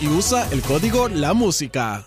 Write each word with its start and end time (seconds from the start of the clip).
Y 0.00 0.08
usa 0.08 0.46
el 0.52 0.60
código 0.62 1.08
La 1.08 1.32
Música. 1.32 2.06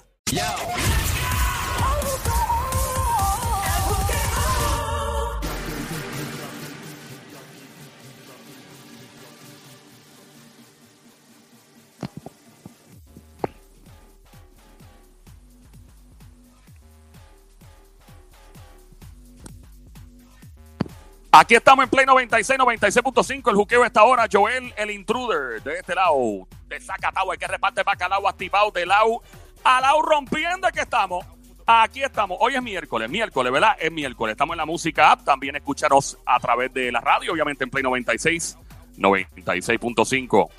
Aquí 21.31 21.55
estamos 21.55 21.83
en 21.83 21.89
Play 21.89 22.05
96, 22.05 22.59
96.5. 22.59 23.49
El 23.49 23.55
juqueo 23.55 23.83
está 23.83 24.01
ahora. 24.01 24.27
Joel, 24.31 24.73
el 24.77 24.91
intruder, 24.91 25.61
de 25.63 25.79
este 25.79 25.95
lado, 25.95 26.47
de 26.67 26.79
Zacatau, 26.79 27.31
el 27.31 27.39
que 27.39 27.47
reparte 27.47 27.83
bacalao 27.83 28.27
activado 28.27 28.71
de 28.71 28.85
lado 28.85 29.21
a 29.63 29.81
lado 29.81 30.01
rompiendo. 30.01 30.67
Aquí 30.67 30.79
estamos. 30.79 31.25
Aquí 31.65 32.01
estamos. 32.01 32.37
Hoy 32.39 32.55
es 32.55 32.61
miércoles, 32.61 33.09
miércoles, 33.09 33.51
¿verdad? 33.51 33.75
Es 33.79 33.91
miércoles. 33.91 34.33
Estamos 34.33 34.53
en 34.53 34.59
la 34.59 34.65
música 34.65 35.11
app. 35.11 35.23
También 35.25 35.55
escúchanos 35.55 36.17
a 36.25 36.39
través 36.39 36.73
de 36.73 36.91
la 36.91 37.01
radio, 37.01 37.33
obviamente 37.33 37.65
en 37.65 37.69
Play 37.69 37.83
96, 37.83 38.57
96.5. 38.97 40.49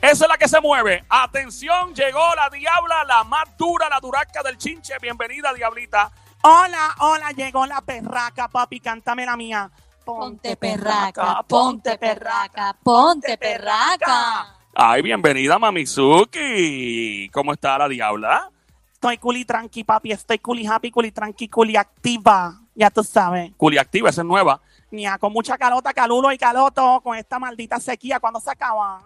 Esa 0.00 0.24
es 0.24 0.28
la 0.28 0.38
que 0.38 0.48
se 0.48 0.60
mueve. 0.60 1.04
Atención, 1.08 1.94
llegó 1.94 2.34
la 2.34 2.48
diabla, 2.50 3.04
la 3.04 3.24
más 3.24 3.56
dura, 3.58 3.88
la 3.88 4.00
duraca 4.00 4.42
del 4.42 4.56
chinche. 4.56 4.94
Bienvenida, 5.00 5.52
diablita. 5.52 6.10
Hola, 6.42 6.94
hola, 7.00 7.32
llegó 7.32 7.66
la 7.66 7.80
perraca, 7.80 8.48
papi, 8.48 8.80
cántame 8.80 9.26
la 9.26 9.36
mía. 9.36 9.70
Ponte 10.04 10.56
perraca, 10.56 11.42
ponte 11.42 11.98
perraca, 11.98 12.76
ponte 12.82 13.36
perraca. 13.36 14.55
Ay, 14.78 15.00
bienvenida, 15.00 15.58
Mamizuki. 15.58 17.30
¿Cómo 17.32 17.54
está 17.54 17.78
la 17.78 17.88
diabla? 17.88 18.50
Estoy 18.92 19.16
culi 19.16 19.46
tranqui, 19.46 19.84
papi, 19.84 20.12
estoy 20.12 20.38
culi 20.38 20.66
happy, 20.66 20.90
culi 20.90 21.10
tranqui, 21.12 21.48
culi 21.48 21.76
activa. 21.78 22.60
Ya 22.74 22.90
tú 22.90 23.02
sabes. 23.02 23.52
Culi 23.56 23.78
activa, 23.78 24.10
esa 24.10 24.20
es 24.20 24.26
nueva. 24.26 24.60
Mira, 24.90 25.16
con 25.16 25.32
mucha 25.32 25.56
calota, 25.56 25.94
calulo 25.94 26.30
y 26.30 26.36
caloto, 26.36 27.00
con 27.02 27.16
esta 27.16 27.38
maldita 27.38 27.80
sequía, 27.80 28.20
¿cuándo 28.20 28.38
se 28.38 28.50
acaba? 28.50 29.00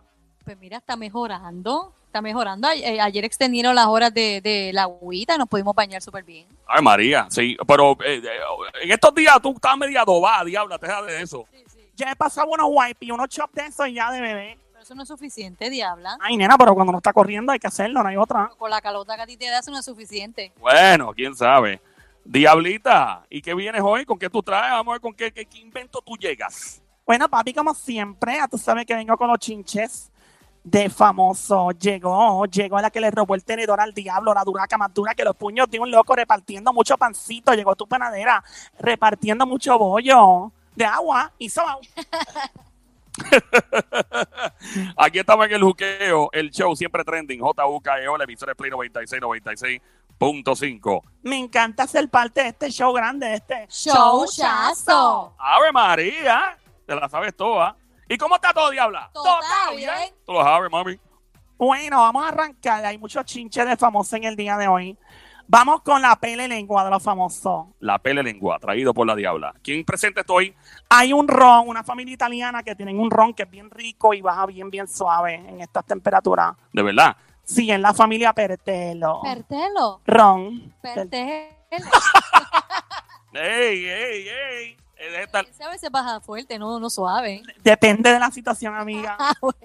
Pues 0.45 0.59
mira, 0.59 0.79
está 0.79 0.97
mejorando, 0.97 1.93
está 2.05 2.21
mejorando. 2.21 2.69
Eh, 2.73 3.01
Ayer 3.01 3.25
extendieron 3.25 3.77
las 3.77 3.87
horas 3.87 4.13
de, 4.13 4.41
de 4.41 4.73
la 4.73 4.83
agüita 4.83 5.37
y 5.37 5.39
nos 5.39 5.49
pudimos 5.49 5.77
bañar 5.77 6.03
súper 6.03 6.25
bien. 6.25 6.49
Ay, 6.67 6.83
María, 6.83 7.29
sí. 7.31 7.57
Pero 7.65 7.93
eh, 8.05 8.21
eh, 8.25 8.41
en 8.83 8.91
estos 8.91 9.15
días 9.15 9.41
tú 9.41 9.53
estás 9.53 9.77
media 9.77 10.03
dobada, 10.05 10.45
diabla, 10.45 10.79
deja 10.79 11.01
de 11.03 11.23
eso. 11.23 11.47
Ya 11.95 12.11
he 12.11 12.17
pasado 12.17 12.49
unos 12.49 12.67
wipes 12.71 13.09
y 13.09 13.13
unos 13.13 13.29
chops 13.29 13.55
de 13.55 13.67
eso 13.67 13.87
y 13.87 13.95
ya 13.95 14.11
de 14.11 14.21
bebé. 14.21 14.59
Pero 14.81 14.85
eso 14.87 14.95
no 14.95 15.03
es 15.03 15.09
suficiente, 15.09 15.69
diabla. 15.69 16.17
Ay, 16.23 16.39
nena, 16.39 16.57
pero 16.57 16.75
cuando 16.75 16.91
no 16.91 16.97
está 16.97 17.13
corriendo 17.13 17.53
hay 17.53 17.59
que 17.59 17.67
hacerlo, 17.67 18.03
no 18.03 18.09
hay 18.09 18.17
otra. 18.17 18.51
Con 18.57 18.71
la 18.71 18.81
calota 18.81 19.15
que 19.15 19.21
a 19.21 19.27
ti 19.27 19.37
te 19.37 19.45
da, 19.51 19.59
eso 19.59 19.71
no 19.71 19.79
es 19.79 19.85
suficiente. 19.85 20.55
Bueno, 20.59 21.13
quién 21.15 21.37
sabe. 21.37 21.83
Diablita, 22.25 23.27
¿y 23.29 23.43
qué 23.43 23.53
vienes 23.53 23.83
hoy? 23.85 24.07
¿Con 24.07 24.19
qué 24.19 24.31
tú 24.31 24.43
traes? 24.43 24.73
Vamos 24.73 24.93
a 24.93 24.93
ver 24.93 25.01
con 25.03 25.13
qué, 25.13 25.31
qué- 25.33 25.45
qué 25.45 25.59
invento 25.59 26.01
tú 26.01 26.17
llegas. 26.17 26.81
Bueno, 27.05 27.29
papi, 27.29 27.53
como 27.53 27.75
siempre, 27.75 28.37
ya 28.37 28.49
tú 28.49 28.57
sabes 28.57 28.87
que 28.87 28.95
vengo 28.95 29.19
con 29.19 29.29
los 29.29 29.39
chinches 29.39 30.11
de 30.65 30.89
famoso. 30.89 31.73
Llegó, 31.73 32.47
llegó 32.47 32.81
la 32.81 32.89
que 32.91 33.03
le 33.03 33.11
robó 33.11 33.35
el 33.35 33.45
tenedor 33.45 33.83
al 33.83 33.93
diablo, 33.93 34.33
la 34.33 34.45
duraca 34.45 34.79
más 34.79 34.95
dura 34.95 35.15
que 35.15 35.25
los 35.25 35.37
puños 35.37 35.69
de 35.71 35.79
un 35.79 35.91
loco 35.91 36.17
repartiendo 36.17 36.73
mucho 36.73 36.97
pancito. 36.97 37.53
Llegó 37.53 37.77
tu 37.77 37.87
panadera 37.87 38.43
repartiendo 38.79 39.45
mucho 39.45 39.79
bollo 39.79 40.51
de 40.75 40.87
agua 40.87 41.31
y 41.37 41.51
soba. 41.51 41.77
Aquí 44.97 45.19
estamos 45.19 45.47
en 45.47 45.53
el 45.53 45.63
juqueo, 45.63 46.31
el 46.33 46.51
show 46.51 46.75
siempre 46.77 47.05
trending, 47.05 47.41
JUKEO, 47.41 48.17
la 48.17 48.25
emisora 48.25 48.51
de 48.51 48.57
Play 48.57 48.71
96, 48.71 49.23
96.5. 49.23 51.03
Me 51.23 51.39
encanta 51.39 51.87
ser 51.87 52.09
parte 52.09 52.43
de 52.43 52.49
este 52.49 52.71
show 52.71 52.93
grande, 52.93 53.27
de 53.27 53.35
este 53.35 53.67
¡Showchazo! 53.69 55.35
¡Ave 55.39 55.73
María! 55.73 56.59
Te 56.87 56.95
la 56.95 57.09
sabes 57.09 57.35
toda. 57.35 57.77
¿Y 58.09 58.19
cómo 58.19 58.35
está 58.35 58.53
todo, 58.53 58.71
diabla? 58.71 59.11
Todo 59.15 59.41
está 59.41 59.71
bien. 59.77 60.15
Tú 60.27 60.33
lo 60.33 60.43
sabes, 60.43 60.71
mami. 60.71 60.99
Bueno, 61.57 61.99
vamos 61.99 62.25
a 62.25 62.29
arrancar. 62.29 62.85
Hay 62.85 62.99
muchos 62.99 63.25
chinches 63.25 63.67
de 63.67 63.77
famosos 63.77 64.15
en 64.15 64.25
el 64.25 64.35
día 64.35 64.57
de 64.57 64.67
hoy. 64.67 64.99
Vamos 65.53 65.83
con 65.83 66.01
la 66.01 66.15
pele 66.15 66.47
lengua 66.47 66.85
de 66.85 66.91
los 66.91 67.03
famosos. 67.03 67.67
La 67.81 67.99
pele 67.99 68.23
lengua, 68.23 68.61
traído 68.61 68.95
por 68.95 69.05
la 69.05 69.17
diabla. 69.17 69.53
¿Quién 69.65 69.85
presente 69.85 70.21
estoy? 70.21 70.55
Hay 70.89 71.13
un 71.13 71.27
ron, 71.27 71.69
una 71.69 71.83
familia 71.83 72.15
italiana 72.15 72.63
que 72.63 72.77
tienen 72.77 73.01
un 73.01 73.11
ron 73.11 73.35
que 73.35 73.43
es 73.43 73.51
bien 73.51 73.69
rico 73.69 74.15
y 74.15 74.21
baja 74.21 74.47
bien, 74.47 74.71
bien 74.71 74.87
suave 74.87 75.35
en 75.35 75.61
estas 75.61 75.85
temperaturas. 75.85 76.55
De 76.73 76.85
verdad. 76.85 77.17
Sí, 77.43 77.69
en 77.69 77.83
la 77.83 77.93
familia 77.93 78.33
Pertelo. 78.33 79.23
Pertelo, 79.25 80.01
ron. 80.07 80.73
pertelo. 80.81 81.51
¡Ey, 83.33 83.87
ey, 83.87 84.29
ey! 84.29 84.77
Esta- 84.97 85.41
Ese 85.41 85.65
a 85.65 85.69
veces 85.71 85.91
baja 85.91 86.21
fuerte, 86.21 86.61
no, 86.61 86.79
no 86.79 86.89
suave. 86.91 87.43
Depende 87.65 88.13
de 88.13 88.21
la 88.21 88.31
situación, 88.31 88.77
amiga. 88.77 89.17
Ah, 89.19 89.35
bueno. 89.41 89.57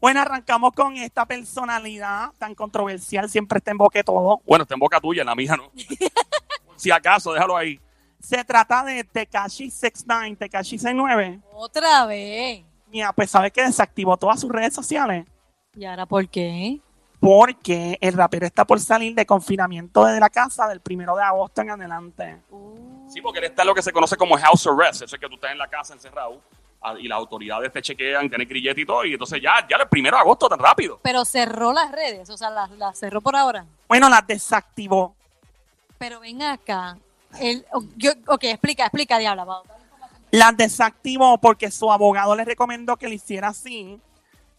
Bueno, 0.00 0.20
arrancamos 0.20 0.72
con 0.72 0.96
esta 0.96 1.24
personalidad 1.26 2.30
tan 2.38 2.54
controversial, 2.54 3.28
siempre 3.30 3.58
está 3.58 3.70
en 3.70 3.78
boque 3.78 4.04
todo. 4.04 4.40
Bueno, 4.46 4.62
está 4.62 4.74
en 4.74 4.80
boca 4.80 5.00
tuya, 5.00 5.22
en 5.22 5.26
la 5.26 5.34
mía 5.34 5.56
no. 5.56 5.70
si 6.76 6.90
acaso, 6.90 7.32
déjalo 7.32 7.56
ahí. 7.56 7.80
Se 8.20 8.44
trata 8.44 8.84
de 8.84 9.04
Tekashi 9.04 9.70
69, 9.70 10.36
Tekashi 10.36 10.78
69. 10.78 11.40
Otra 11.52 12.06
vez. 12.06 12.64
Mira, 12.88 13.12
pues 13.12 13.30
sabes 13.30 13.52
que 13.52 13.62
desactivó 13.62 14.16
todas 14.16 14.40
sus 14.40 14.50
redes 14.50 14.72
sociales 14.72 15.26
¿Y 15.74 15.84
ahora 15.84 16.06
por 16.06 16.28
qué? 16.28 16.80
porque 17.20 17.98
el 18.00 18.12
rapero 18.12 18.46
está 18.46 18.64
por 18.64 18.78
salir 18.78 19.14
de 19.14 19.26
confinamiento 19.26 20.04
desde 20.04 20.20
la 20.20 20.30
casa 20.30 20.68
del 20.68 20.80
primero 20.80 21.16
de 21.16 21.22
agosto 21.22 21.62
en 21.62 21.70
adelante. 21.70 22.42
Sí, 23.08 23.20
porque 23.20 23.38
él 23.38 23.46
está 23.46 23.62
en 23.62 23.68
lo 23.68 23.74
que 23.74 23.82
se 23.82 23.92
conoce 23.92 24.16
como 24.16 24.36
house 24.36 24.66
arrest. 24.66 25.02
Eso 25.02 25.16
es 25.16 25.20
que 25.20 25.28
tú 25.28 25.34
estás 25.34 25.50
en 25.50 25.58
la 25.58 25.68
casa 25.68 25.94
encerrado 25.94 26.40
y 26.98 27.08
las 27.08 27.16
autoridades 27.18 27.72
te 27.72 27.82
chequean, 27.82 28.28
tienes 28.28 28.48
grillete 28.48 28.80
y 28.80 28.86
todo. 28.86 29.04
Y 29.04 29.12
entonces 29.12 29.40
ya, 29.42 29.66
ya 29.68 29.76
el 29.76 29.88
primero 29.88 30.16
de 30.16 30.20
agosto 30.22 30.48
tan 30.48 30.58
rápido. 30.58 31.00
Pero 31.02 31.24
cerró 31.24 31.72
las 31.72 31.90
redes, 31.90 32.30
o 32.30 32.36
sea, 32.36 32.50
las, 32.50 32.70
las 32.72 32.98
cerró 32.98 33.20
por 33.20 33.34
ahora. 33.36 33.64
Bueno, 33.88 34.08
las 34.08 34.26
desactivó. 34.26 35.14
Pero 35.98 36.20
ven 36.20 36.42
acá. 36.42 36.96
El, 37.40 37.64
yo- 37.96 38.12
ok, 38.28 38.44
explica, 38.44 38.84
explica, 38.84 39.18
Diabla. 39.18 39.44
vamos. 39.44 39.66
Las 40.30 40.56
desactivó 40.56 41.38
porque 41.38 41.70
su 41.70 41.90
abogado 41.90 42.34
le 42.36 42.44
recomendó 42.44 42.96
que 42.96 43.08
lo 43.08 43.14
hiciera 43.14 43.48
así, 43.48 44.00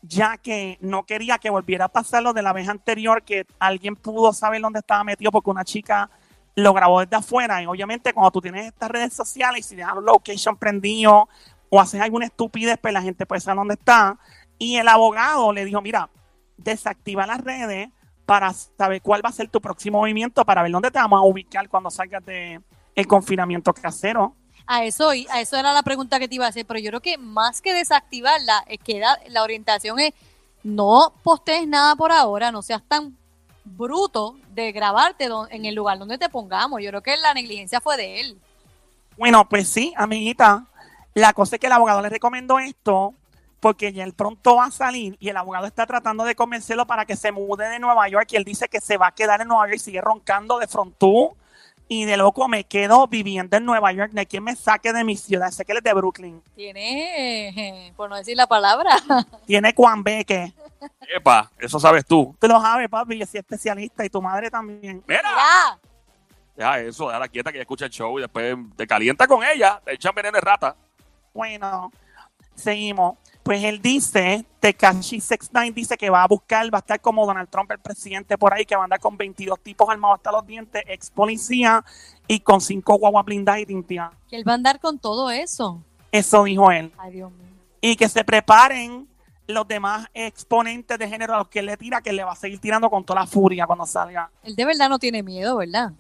ya 0.02 0.38
que 0.38 0.78
no 0.82 1.04
quería 1.06 1.38
que 1.38 1.50
volviera 1.50 1.86
a 1.86 1.90
pasar 1.90 2.24
lo 2.24 2.34
de 2.34 2.42
la 2.42 2.54
vez 2.54 2.68
anterior, 2.70 3.22
que 3.24 3.46
alguien 3.60 3.96
pudo 3.96 4.32
saber 4.34 4.62
dónde 4.62 4.80
estaba 4.80 5.04
metido 5.04 5.32
porque 5.32 5.50
una 5.50 5.66
chica 5.66 6.10
lo 6.56 6.74
grabó 6.74 7.02
desde 7.02 7.18
afuera. 7.18 7.62
Y 7.62 7.66
obviamente 7.68 8.14
cuando 8.14 8.32
tú 8.32 8.42
tienes 8.42 8.66
estas 8.68 8.90
redes 8.90 9.14
sociales 9.14 9.60
y 9.60 9.70
si 9.70 9.76
dejas 9.76 9.96
los 9.96 10.04
location 10.06 10.56
prendido 10.58 11.28
o 11.70 11.80
haces 11.80 12.02
alguna 12.02 12.26
estupidez, 12.26 12.78
pues 12.82 12.94
la 12.94 13.02
gente 13.02 13.26
puede 13.26 13.42
saber 13.42 13.58
dónde 13.58 13.74
está. 13.76 14.18
Y 14.58 14.78
el 14.78 14.88
abogado 14.88 15.52
le 15.54 15.66
dijo, 15.66 15.82
mira, 15.82 16.10
desactiva 16.58 17.28
las 17.28 17.42
redes 17.42 17.90
para 18.26 18.52
saber 18.54 19.02
cuál 19.02 19.24
va 19.24 19.30
a 19.30 19.34
ser 19.34 19.50
tu 19.50 19.62
próximo 19.62 20.00
movimiento, 20.00 20.44
para 20.46 20.64
ver 20.64 20.72
dónde 20.72 20.92
te 20.92 21.00
vamos 21.00 21.20
a 21.20 21.24
ubicar 21.24 21.70
cuando 21.70 21.90
salgas 21.90 22.26
de 22.26 22.60
el 22.96 23.08
confinamiento 23.08 23.74
casero. 23.74 24.36
A 24.66 24.84
eso, 24.84 25.12
a 25.12 25.40
eso 25.42 25.56
era 25.56 25.72
la 25.74 25.84
pregunta 25.84 26.20
que 26.20 26.28
te 26.28 26.36
iba 26.36 26.46
a 26.46 26.50
hacer, 26.50 26.66
pero 26.66 26.80
yo 26.80 26.90
creo 26.90 27.00
que 27.02 27.18
más 27.18 27.62
que 27.62 27.74
desactivarla, 27.74 28.66
es 28.68 28.80
que 28.80 29.00
da- 29.00 29.20
la 29.30 29.44
orientación 29.44 30.00
es 30.00 30.14
no 30.64 31.14
postees 31.24 31.68
nada 31.68 31.96
por 31.96 32.12
ahora, 32.12 32.52
no 32.52 32.62
seas 32.62 32.82
tan 32.86 33.16
bruto 33.64 34.36
de 34.54 34.72
grabarte 34.74 35.30
en 35.52 35.66
el 35.66 35.76
lugar 35.76 36.00
donde 36.00 36.18
te 36.18 36.28
pongamos. 36.30 36.82
Yo 36.82 36.90
creo 36.90 37.02
que 37.02 37.16
la 37.16 37.34
negligencia 37.34 37.80
fue 37.80 37.96
de 37.96 38.20
él. 38.20 38.38
Bueno, 39.18 39.48
pues 39.48 39.70
sí, 39.70 39.94
amiguita. 39.96 40.66
La 41.18 41.34
cosa 41.34 41.56
es 41.56 41.60
que 41.60 41.66
el 41.66 41.74
abogado 41.74 42.04
le 42.04 42.10
recomendó 42.10 42.60
esto 42.60 43.16
porque 43.60 43.92
ya 43.92 44.04
él 44.04 44.14
pronto 44.14 44.58
va 44.58 44.66
a 44.66 44.72
salir 44.72 45.18
y 45.20 45.30
el 45.30 45.38
abogado 45.38 45.66
está 45.66 45.88
tratando 45.88 46.24
de 46.26 46.36
convencerlo 46.36 46.86
para 46.86 47.06
que 47.06 47.16
se 47.16 47.32
mude 47.32 47.68
de 47.68 47.80
Nueva 47.80 48.08
York 48.08 48.28
y 48.34 48.36
él 48.36 48.44
dice 48.44 48.70
que 48.70 48.80
se 48.80 48.98
va 48.98 49.08
a 49.08 49.12
quedar 49.16 49.42
en 49.42 49.48
Nueva 49.48 49.66
York 49.66 49.78
y 49.78 49.80
sigue 49.80 50.00
roncando 50.00 50.60
de 50.60 50.68
frontú 50.68 51.36
y 51.88 52.06
de 52.06 52.18
loco 52.18 52.48
me 52.48 52.66
quedo 52.66 53.08
viviendo 53.08 53.58
en 53.58 53.66
Nueva 53.66 53.92
York, 53.94 54.12
de 54.12 54.28
quien 54.28 54.44
me 54.44 54.56
saque 54.56 54.94
de 54.94 55.04
mi 55.04 55.18
ciudad, 55.18 55.50
sé 55.50 55.66
que 55.66 55.72
él 55.72 55.80
es 55.80 55.84
de 55.86 55.94
Brooklyn. 55.96 56.44
Tiene, 56.54 57.48
eh, 57.50 57.94
por 57.96 58.12
no 58.12 58.16
decir 58.16 58.38
la 58.38 58.46
palabra, 58.46 58.92
Tiene 59.48 59.74
Cuambeque. 59.74 60.54
Epa, 61.16 61.50
eso 61.58 61.80
sabes 61.80 62.06
tú. 62.06 62.36
Tú 62.40 62.48
lo 62.48 62.62
sabes, 62.62 62.90
papi, 62.90 63.18
yo 63.18 63.26
soy 63.26 63.40
especialista 63.40 64.06
y 64.06 64.10
tu 64.12 64.22
madre 64.22 64.52
también. 64.52 65.04
Mira, 65.08 65.24
ya. 65.24 65.80
deja 66.56 66.80
eso, 66.82 67.08
déjala 67.08 67.28
quieta 67.28 67.52
que 67.52 67.58
ella 67.58 67.64
escucha 67.64 67.86
el 67.86 67.92
show 67.92 68.20
y 68.20 68.22
después 68.22 68.56
te 68.76 68.86
calienta 68.86 69.26
con 69.26 69.44
ella, 69.44 69.82
te 69.84 69.96
echan 69.96 70.14
veneno 70.14 70.36
de 70.36 70.42
rata. 70.42 70.76
Bueno, 71.48 71.92
seguimos. 72.56 73.16
Pues 73.44 73.64
él 73.64 73.80
dice, 73.80 74.44
Tekashi 74.60 75.22
69 75.22 75.72
dice 75.72 75.96
que 75.96 76.10
va 76.10 76.24
a 76.24 76.28
buscar, 76.28 76.66
va 76.74 76.80
a 76.80 76.82
estar 76.82 77.00
como 77.00 77.28
Donald 77.28 77.48
Trump, 77.48 77.70
el 77.72 77.78
presidente 77.78 78.40
por 78.40 78.56
ahí, 78.56 78.66
que 78.66 78.76
va 78.76 78.82
a 78.82 78.84
andar 78.86 79.00
con 79.00 79.16
22 79.16 79.60
tipos 79.62 79.88
armados 79.88 80.16
hasta 80.18 80.32
los 80.32 80.48
dientes, 80.48 80.84
ex 80.88 81.12
policía 81.12 81.86
y 82.28 82.40
con 82.40 82.60
cinco 82.60 82.96
guaguas 82.98 83.24
blindadas 83.24 83.62
y 83.62 83.66
tinteadas. 83.68 84.14
Que 84.28 84.36
él 84.36 84.48
va 84.48 84.54
a 84.54 84.56
andar 84.56 84.80
con 84.80 84.98
todo 84.98 85.30
eso. 85.30 85.80
Eso 86.12 86.44
dijo 86.46 86.72
él. 86.72 86.92
Ay, 86.98 87.12
Dios 87.14 87.32
mío. 87.32 87.52
Y 87.82 87.96
que 87.96 88.10
se 88.10 88.24
preparen 88.24 89.08
los 89.46 89.68
demás 89.68 90.08
exponentes 90.16 90.98
de 90.98 91.08
género 91.08 91.36
a 91.36 91.38
los 91.38 91.50
que 91.50 91.60
él 91.60 91.68
le 91.68 91.78
tira, 91.78 92.02
que 92.02 92.12
le 92.12 92.24
va 92.24 92.32
a 92.32 92.36
seguir 92.36 92.60
tirando 92.60 92.90
con 92.90 93.06
toda 93.06 93.20
la 93.22 93.28
furia 93.28 93.68
cuando 93.68 93.86
salga. 93.86 94.32
Él 94.44 94.56
de 94.56 94.66
verdad 94.66 94.90
no 94.90 94.98
tiene 94.98 95.22
miedo, 95.22 95.58
¿verdad? 95.58 95.92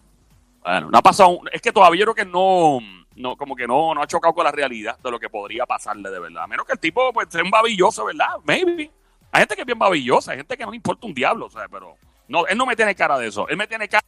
Bueno, 0.64 0.90
no 0.90 0.98
ha 0.98 1.02
pasado, 1.04 1.30
un- 1.30 1.48
es 1.54 1.62
que 1.62 1.72
todavía 1.72 2.00
yo 2.00 2.12
creo 2.12 2.26
que 2.26 2.30
no, 2.30 2.80
no 3.18 3.36
como 3.36 3.56
que 3.56 3.68
no, 3.68 3.94
no 3.94 4.02
ha 4.02 4.08
chocado 4.08 4.34
con 4.34 4.46
la 4.46 4.52
realidad 4.52 4.98
de 5.00 5.12
lo 5.12 5.20
que 5.20 5.30
podría 5.30 5.66
pasarle 5.66 6.10
de 6.10 6.20
verdad. 6.20 6.44
A 6.44 6.48
menos 6.48 6.66
que 6.66 6.74
el 6.74 6.80
tipo 6.80 7.12
pues 7.12 7.28
sea 7.30 7.44
un 7.44 7.52
babilloso, 7.52 8.06
¿verdad? 8.06 8.28
Maybe. 8.44 8.92
Hay 9.32 9.42
gente 9.42 9.56
que 9.56 9.62
es 9.62 9.66
bien 9.66 9.80
babillosa, 9.80 10.32
hay 10.32 10.38
gente 10.38 10.56
que 10.56 10.64
no 10.64 10.72
le 10.72 10.78
importa 10.78 11.06
un 11.06 11.14
diablo, 11.14 11.48
o 11.48 11.50
sea, 11.50 11.68
pero 11.68 11.96
no, 12.28 12.48
él 12.48 12.58
no 12.58 12.66
me 12.66 12.76
tiene 12.76 12.96
cara 12.96 13.18
de 13.18 13.28
eso. 13.28 13.48
Él 13.50 13.58
me 13.58 13.68
tiene 13.68 13.90
cara, 13.90 14.06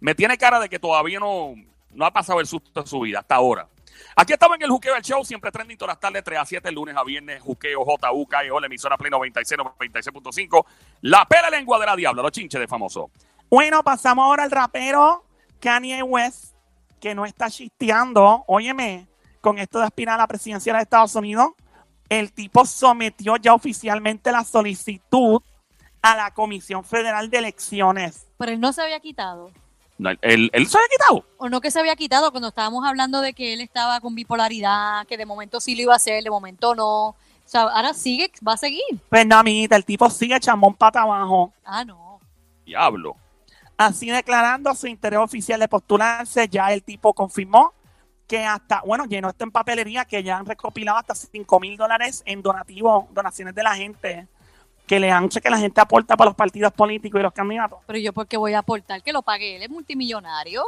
me 0.00 0.14
tiene 0.14 0.38
cara 0.38 0.60
de 0.60 0.68
que 0.68 0.78
todavía 0.78 1.18
no, 1.18 1.54
no 1.92 2.04
ha 2.04 2.12
pasado 2.12 2.40
el 2.40 2.46
susto 2.46 2.82
de 2.82 2.86
su 2.86 3.00
vida 3.00 3.20
hasta 3.20 3.34
ahora. 3.34 3.68
Aquí 4.14 4.32
estamos 4.32 4.56
en 4.56 4.62
el 4.62 4.70
Juqueo 4.70 4.94
del 4.94 5.02
Show, 5.02 5.24
siempre 5.24 5.50
trending 5.50 5.76
todas 5.76 5.94
las 5.94 6.00
tardes, 6.00 6.22
3 6.24 6.38
a 6.38 6.44
7, 6.44 6.72
lunes 6.72 6.96
a 6.96 7.04
viernes, 7.04 7.42
Juqueo, 7.42 7.84
JUKEO, 7.84 8.60
la 8.60 8.66
emisora 8.66 8.96
Play 8.96 9.10
96, 9.10 9.60
96.5, 9.60 10.66
la 11.02 11.26
pela 11.26 11.50
lengua 11.50 11.78
de 11.78 11.86
la 11.86 11.96
diabla, 11.96 12.22
los 12.22 12.32
chinches 12.32 12.60
de 12.60 12.66
famoso. 12.66 13.10
Bueno, 13.48 13.82
pasamos 13.82 14.24
ahora 14.24 14.44
al 14.44 14.50
rapero 14.50 15.24
Kanye 15.60 16.02
West, 16.02 16.55
que 17.06 17.14
no 17.14 17.24
está 17.24 17.48
chisteando, 17.48 18.42
óyeme, 18.48 19.06
con 19.40 19.60
esto 19.60 19.78
de 19.78 19.84
aspirar 19.84 20.16
a 20.16 20.22
la 20.22 20.26
presidencia 20.26 20.74
de 20.74 20.82
Estados 20.82 21.14
Unidos. 21.14 21.50
El 22.08 22.32
tipo 22.32 22.66
sometió 22.66 23.36
ya 23.36 23.54
oficialmente 23.54 24.32
la 24.32 24.42
solicitud 24.42 25.40
a 26.02 26.16
la 26.16 26.32
Comisión 26.32 26.82
Federal 26.82 27.30
de 27.30 27.38
Elecciones. 27.38 28.26
Pero 28.38 28.50
él 28.50 28.58
no 28.58 28.72
se 28.72 28.82
había 28.82 28.98
quitado. 28.98 29.52
No, 29.98 30.10
él, 30.20 30.50
él 30.52 30.66
se 30.66 30.78
había 30.78 30.88
quitado. 30.88 31.24
O 31.38 31.48
no 31.48 31.60
que 31.60 31.70
se 31.70 31.78
había 31.78 31.94
quitado 31.94 32.32
cuando 32.32 32.48
estábamos 32.48 32.84
hablando 32.84 33.20
de 33.20 33.34
que 33.34 33.52
él 33.54 33.60
estaba 33.60 34.00
con 34.00 34.16
bipolaridad, 34.16 35.06
que 35.06 35.16
de 35.16 35.26
momento 35.26 35.60
sí 35.60 35.76
lo 35.76 35.82
iba 35.82 35.92
a 35.92 35.96
hacer, 35.96 36.24
de 36.24 36.30
momento 36.30 36.74
no. 36.74 37.10
O 37.10 37.16
sea, 37.44 37.62
ahora 37.62 37.94
sigue, 37.94 38.32
va 38.46 38.54
a 38.54 38.56
seguir. 38.56 38.82
Pues 39.08 39.24
no, 39.24 39.36
amiguita, 39.36 39.76
el 39.76 39.84
tipo 39.84 40.10
sigue 40.10 40.40
chambón 40.40 40.74
pata 40.74 41.02
abajo, 41.02 41.52
Ah, 41.64 41.84
no. 41.84 42.18
Diablo. 42.64 43.14
Así 43.76 44.10
declarando 44.10 44.74
su 44.74 44.86
interés 44.86 45.18
oficial 45.18 45.60
de 45.60 45.68
postularse. 45.68 46.48
Ya 46.48 46.72
el 46.72 46.82
tipo 46.82 47.12
confirmó 47.14 47.72
que 48.26 48.44
hasta, 48.44 48.82
bueno, 48.84 49.04
llenó 49.04 49.30
esto 49.30 49.44
en 49.44 49.50
papelería, 49.50 50.04
que 50.04 50.22
ya 50.22 50.38
han 50.38 50.46
recopilado 50.46 50.98
hasta 50.98 51.14
5 51.14 51.60
mil 51.60 51.76
dólares 51.76 52.22
en 52.26 52.42
donativos, 52.42 53.06
donaciones 53.12 53.54
de 53.54 53.62
la 53.62 53.76
gente, 53.76 54.26
que 54.86 55.00
le 55.00 55.10
han 55.10 55.24
hecho 55.24 55.40
que 55.40 55.50
la 55.50 55.58
gente 55.58 55.80
aporta 55.80 56.16
para 56.16 56.30
los 56.30 56.36
partidos 56.36 56.72
políticos 56.72 57.20
y 57.20 57.22
los 57.22 57.32
candidatos. 57.32 57.78
Pero 57.86 57.98
yo, 57.98 58.12
¿por 58.12 58.26
qué 58.26 58.36
voy 58.36 58.54
a 58.54 58.60
aportar 58.60 59.02
que 59.02 59.12
lo 59.12 59.22
pague 59.22 59.56
él? 59.56 59.62
Es 59.62 59.70
multimillonario. 59.70 60.62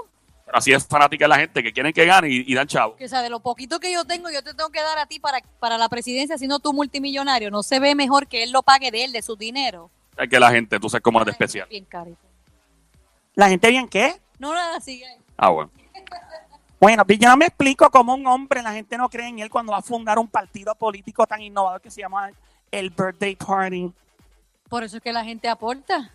Pero 0.45 0.59
así 0.59 0.73
es 0.73 0.87
fanática 0.87 1.29
la 1.29 1.37
gente 1.37 1.63
que 1.63 1.73
quieren 1.73 1.93
que 1.93 2.07
gane 2.07 2.29
y, 2.31 2.45
y 2.47 2.55
dan 2.55 2.67
chavo. 2.67 2.97
Que 2.97 3.05
o 3.05 3.09
sea, 3.09 3.23
de 3.23 3.29
lo 3.29 3.41
poquito 3.41 3.81
que 3.81 3.93
yo 3.93 4.05
tengo, 4.05 4.31
yo 4.31 4.43
te 4.43 4.55
tengo 4.55 4.71
que 4.71 4.81
dar 4.81 4.99
a 4.99 5.07
ti 5.07 5.21
para, 5.21 5.41
para 5.59 5.77
la 5.77 5.89
presidencia, 5.89 6.39
siendo 6.39 6.59
tú 6.59 6.73
multimillonario. 6.73 7.51
No 7.51 7.63
se 7.63 7.81
ve 7.81 7.95
mejor 7.95 8.29
que 8.29 8.45
él 8.45 8.51
lo 8.51 8.63
pague 8.63 8.91
de 8.91 9.05
él, 9.05 9.13
de 9.13 9.23
su 9.23 9.37
dinero. 9.37 9.91
Es 10.17 10.29
que 10.29 10.41
la 10.41 10.51
gente, 10.51 10.81
tú 10.81 10.89
sabes 10.89 11.03
cómo 11.03 11.21
es 11.21 11.27
de 11.27 11.33
especial. 11.33 11.69
Bien 11.69 11.85
carito. 11.85 12.28
¿La 13.39 13.49
gente 13.49 13.71
bien 13.71 13.87
qué? 13.87 14.21
No, 14.41 14.53
nada, 14.53 14.81
sigue. 14.81 15.07
Ah, 15.37 15.51
bueno. 15.51 15.71
Bueno, 16.81 17.05
yo 17.07 17.29
no 17.29 17.37
me 17.37 17.45
explico 17.45 17.89
cómo 17.89 18.15
un 18.15 18.27
hombre, 18.27 18.63
la 18.63 18.73
gente 18.73 18.99
no 18.99 19.09
cree 19.09 19.29
en 19.29 19.39
él 19.39 19.49
cuando 19.49 19.71
va 19.71 19.79
a 19.79 19.83
fundar 19.83 20.19
un 20.19 20.27
partido 20.27 20.75
político 20.75 21.25
tan 21.25 21.41
innovador 21.41 21.81
que 21.81 21.89
se 21.89 22.01
llama 22.01 22.33
el 22.73 22.91
Birthday 22.91 23.37
Party. 23.37 23.93
Por 24.69 24.83
eso 24.83 24.97
es 24.97 25.03
que 25.05 25.13
la 25.13 25.23
gente 25.23 25.49
aporta. 25.49 26.13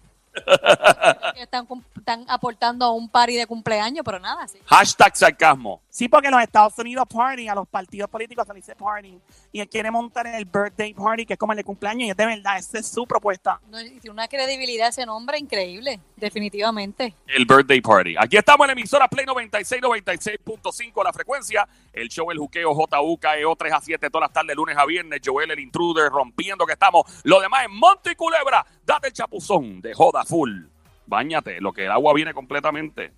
Están, 1.35 2.25
aportando 2.27 2.85
a 2.85 2.91
un 2.91 3.07
party 3.09 3.35
de 3.35 3.47
cumpleaños, 3.47 4.03
pero 4.03 4.19
nada, 4.19 4.47
sí. 4.47 4.57
Hashtag 4.65 5.15
sarcasmo. 5.15 5.81
Sí, 5.89 6.07
porque 6.07 6.27
en 6.27 6.33
los 6.33 6.41
Estados 6.41 6.77
Unidos 6.80 7.06
party, 7.07 7.47
a 7.47 7.56
los 7.56 7.68
partidos 7.68 8.09
políticos 8.09 8.45
se 8.47 8.53
dice 8.53 8.75
party. 8.75 9.19
Y 9.51 9.59
él 9.59 9.69
quiere 9.69 9.91
montar 9.91 10.25
el 10.27 10.45
birthday 10.45 10.94
party, 10.94 11.25
que 11.25 11.33
es 11.33 11.39
como 11.39 11.53
el 11.53 11.57
de 11.57 11.63
cumpleaños, 11.63 12.07
y 12.07 12.09
es 12.09 12.18
de 12.18 12.25
verdad, 12.25 12.57
esa 12.57 12.80
es 12.80 12.88
su 12.88 13.06
propuesta. 13.06 13.59
No, 13.69 13.77
tiene 13.77 14.09
una 14.09 14.27
credibilidad 14.27 14.89
ese 14.89 15.06
nombre 15.06 15.38
increíble, 15.38 16.00
definitivamente. 16.15 17.15
El 17.27 17.45
Birthday 17.45 17.81
Party. 17.81 18.15
Aquí 18.18 18.38
estamos 18.38 18.65
en 18.65 18.68
la 18.68 18.74
emisora 18.74 19.07
Play 19.07 19.25
96, 19.25 19.81
96.5 19.81 21.03
la 21.03 21.13
frecuencia. 21.13 21.68
El 21.91 22.09
show 22.09 22.31
El 22.31 22.39
Juqueo 22.39 22.74
JUKEO 22.74 23.56
3 23.56 23.71
E 23.71 23.75
a 23.75 23.81
7 23.81 24.09
todas 24.09 24.27
las 24.27 24.33
tardes, 24.33 24.56
lunes 24.56 24.75
a 24.77 24.85
viernes. 24.85 25.21
Joel 25.24 25.51
el 25.51 25.59
Intruder 25.59 26.09
rompiendo 26.09 26.65
que 26.65 26.74
estamos. 26.74 27.03
Lo 27.24 27.39
demás 27.39 27.65
es 27.65 27.69
Monte 27.69 28.12
y 28.12 28.15
Culebra. 28.15 28.65
Date 28.83 29.07
el 29.07 29.13
chapuzón 29.13 29.80
de 29.80 29.94
joda 29.94 30.22
full. 30.25 30.65
Báñate, 31.05 31.59
lo 31.61 31.73
que 31.73 31.85
el 31.85 31.91
agua 31.91 32.13
viene 32.13 32.33
completamente. 32.33 33.13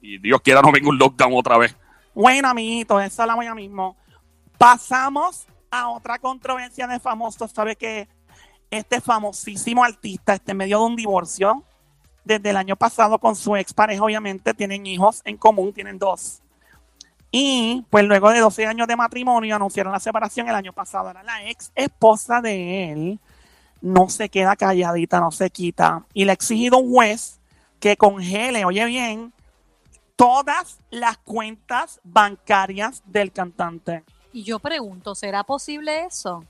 Y 0.00 0.18
Dios 0.18 0.40
quiera 0.40 0.62
no 0.62 0.72
venga 0.72 0.88
un 0.88 0.98
lockdown 0.98 1.32
otra 1.34 1.58
vez. 1.58 1.76
Bueno, 2.14 2.48
amiguitos, 2.48 3.02
eso 3.02 3.22
hablamos 3.22 3.44
ya 3.44 3.54
mismo. 3.54 3.96
Pasamos 4.58 5.46
a 5.70 5.88
otra 5.88 6.18
controversia 6.18 6.86
de 6.86 7.00
famosos. 7.00 7.50
Sabe 7.50 7.76
que 7.76 8.08
este 8.70 9.00
famosísimo 9.00 9.84
artista 9.84 10.34
está 10.34 10.52
en 10.52 10.58
medio 10.58 10.78
de 10.78 10.84
un 10.84 10.96
divorcio 10.96 11.64
desde 12.24 12.50
el 12.50 12.56
año 12.56 12.76
pasado 12.76 13.18
con 13.18 13.34
su 13.34 13.56
expareja, 13.56 14.02
obviamente, 14.02 14.54
tienen 14.54 14.86
hijos 14.86 15.22
en 15.24 15.36
común, 15.36 15.72
tienen 15.72 15.98
dos. 15.98 16.40
Y 17.30 17.84
pues 17.88 18.04
luego 18.04 18.30
de 18.30 18.40
12 18.40 18.66
años 18.66 18.86
de 18.86 18.94
matrimonio 18.94 19.56
anunciaron 19.56 19.92
la 19.92 20.00
separación 20.00 20.48
el 20.48 20.54
año 20.54 20.72
pasado. 20.72 21.08
Ahora 21.08 21.22
la 21.22 21.48
ex 21.48 21.72
esposa 21.74 22.40
de 22.42 22.92
él 22.92 23.20
no 23.82 24.08
se 24.08 24.28
queda 24.28 24.56
calladita, 24.56 25.20
no 25.20 25.30
se 25.30 25.50
quita. 25.50 26.06
Y 26.14 26.24
le 26.24 26.30
ha 26.30 26.34
exigido 26.34 26.78
un 26.78 26.90
juez 26.90 27.40
que 27.80 27.96
congele, 27.96 28.64
oye 28.64 28.84
bien, 28.86 29.32
todas 30.16 30.78
las 30.90 31.18
cuentas 31.18 32.00
bancarias 32.04 33.02
del 33.04 33.32
cantante. 33.32 34.04
Y 34.32 34.44
yo 34.44 34.60
pregunto, 34.60 35.14
¿será 35.14 35.44
posible 35.44 36.04
eso? 36.04 36.44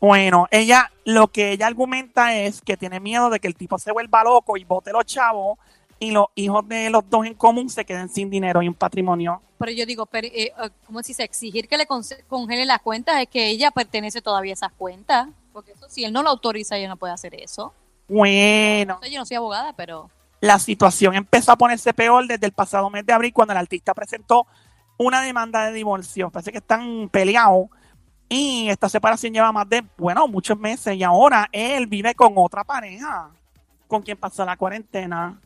Bueno, 0.00 0.46
ella, 0.50 0.90
lo 1.04 1.28
que 1.28 1.52
ella 1.52 1.66
argumenta 1.66 2.36
es 2.36 2.60
que 2.60 2.76
tiene 2.76 3.00
miedo 3.00 3.30
de 3.30 3.40
que 3.40 3.48
el 3.48 3.54
tipo 3.54 3.78
se 3.78 3.92
vuelva 3.92 4.22
loco 4.22 4.56
y 4.56 4.64
bote 4.64 4.92
los 4.92 5.06
chavos 5.06 5.58
y 5.98 6.10
los 6.10 6.26
hijos 6.34 6.68
de 6.68 6.90
los 6.90 7.08
dos 7.08 7.24
en 7.24 7.34
común 7.34 7.70
se 7.70 7.84
queden 7.84 8.08
sin 8.08 8.28
dinero 8.28 8.60
y 8.60 8.68
un 8.68 8.74
patrimonio. 8.74 9.40
Pero 9.58 9.72
yo 9.72 9.86
digo, 9.86 10.04
pero, 10.06 10.26
eh, 10.26 10.52
eh, 10.58 10.70
¿cómo 10.86 11.02
se 11.02 11.08
dice? 11.08 11.22
Exigir 11.22 11.68
que 11.68 11.78
le 11.78 11.86
congele 11.86 12.66
las 12.66 12.82
cuentas 12.82 13.22
es 13.22 13.28
que 13.28 13.48
ella 13.48 13.70
pertenece 13.70 14.20
todavía 14.20 14.52
a 14.52 14.54
esas 14.54 14.72
cuentas. 14.72 15.28
Porque 15.54 15.70
eso, 15.70 15.88
si 15.88 16.04
él 16.04 16.12
no 16.12 16.24
lo 16.24 16.30
autoriza, 16.30 16.76
ella 16.76 16.88
no 16.88 16.96
puede 16.96 17.12
hacer 17.12 17.32
eso. 17.36 17.72
Bueno, 18.08 19.00
yo 19.08 19.20
no 19.20 19.24
soy 19.24 19.36
abogada, 19.36 19.72
pero 19.72 20.10
la 20.40 20.58
situación 20.58 21.14
empezó 21.14 21.52
a 21.52 21.56
ponerse 21.56 21.94
peor 21.94 22.26
desde 22.26 22.44
el 22.44 22.52
pasado 22.52 22.90
mes 22.90 23.06
de 23.06 23.12
abril 23.12 23.32
cuando 23.32 23.52
el 23.52 23.58
artista 23.58 23.94
presentó 23.94 24.48
una 24.98 25.22
demanda 25.22 25.64
de 25.66 25.72
divorcio. 25.72 26.28
Parece 26.30 26.50
que 26.50 26.58
están 26.58 27.08
peleados 27.08 27.68
y 28.28 28.68
esta 28.68 28.88
separación 28.88 29.32
lleva 29.32 29.52
más 29.52 29.68
de, 29.68 29.84
bueno, 29.96 30.26
muchos 30.26 30.58
meses 30.58 30.96
y 30.96 31.04
ahora 31.04 31.48
él 31.52 31.86
vive 31.86 32.16
con 32.16 32.32
otra 32.36 32.64
pareja 32.64 33.30
con 33.86 34.02
quien 34.02 34.16
pasó 34.16 34.44
la 34.44 34.56
cuarentena. 34.56 35.40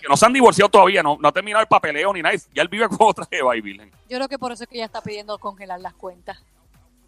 Que 0.00 0.08
no 0.08 0.16
se 0.16 0.24
han 0.24 0.32
divorciado 0.32 0.70
todavía, 0.70 1.02
no, 1.02 1.18
no 1.20 1.28
ha 1.28 1.32
terminado 1.32 1.60
el 1.60 1.68
papeleo 1.68 2.10
ni 2.14 2.22
nada. 2.22 2.34
Ya 2.54 2.62
él 2.62 2.68
vive 2.68 2.88
con 2.88 2.98
otra 3.00 3.26
jeva 3.30 3.54
y 3.54 3.60
virgen. 3.60 3.90
yo 4.08 4.16
creo 4.16 4.28
que 4.28 4.38
por 4.38 4.50
eso 4.50 4.64
es 4.64 4.68
que 4.70 4.76
ella 4.76 4.86
está 4.86 5.02
pidiendo 5.02 5.38
congelar 5.38 5.78
las 5.78 5.92
cuentas. 5.92 6.38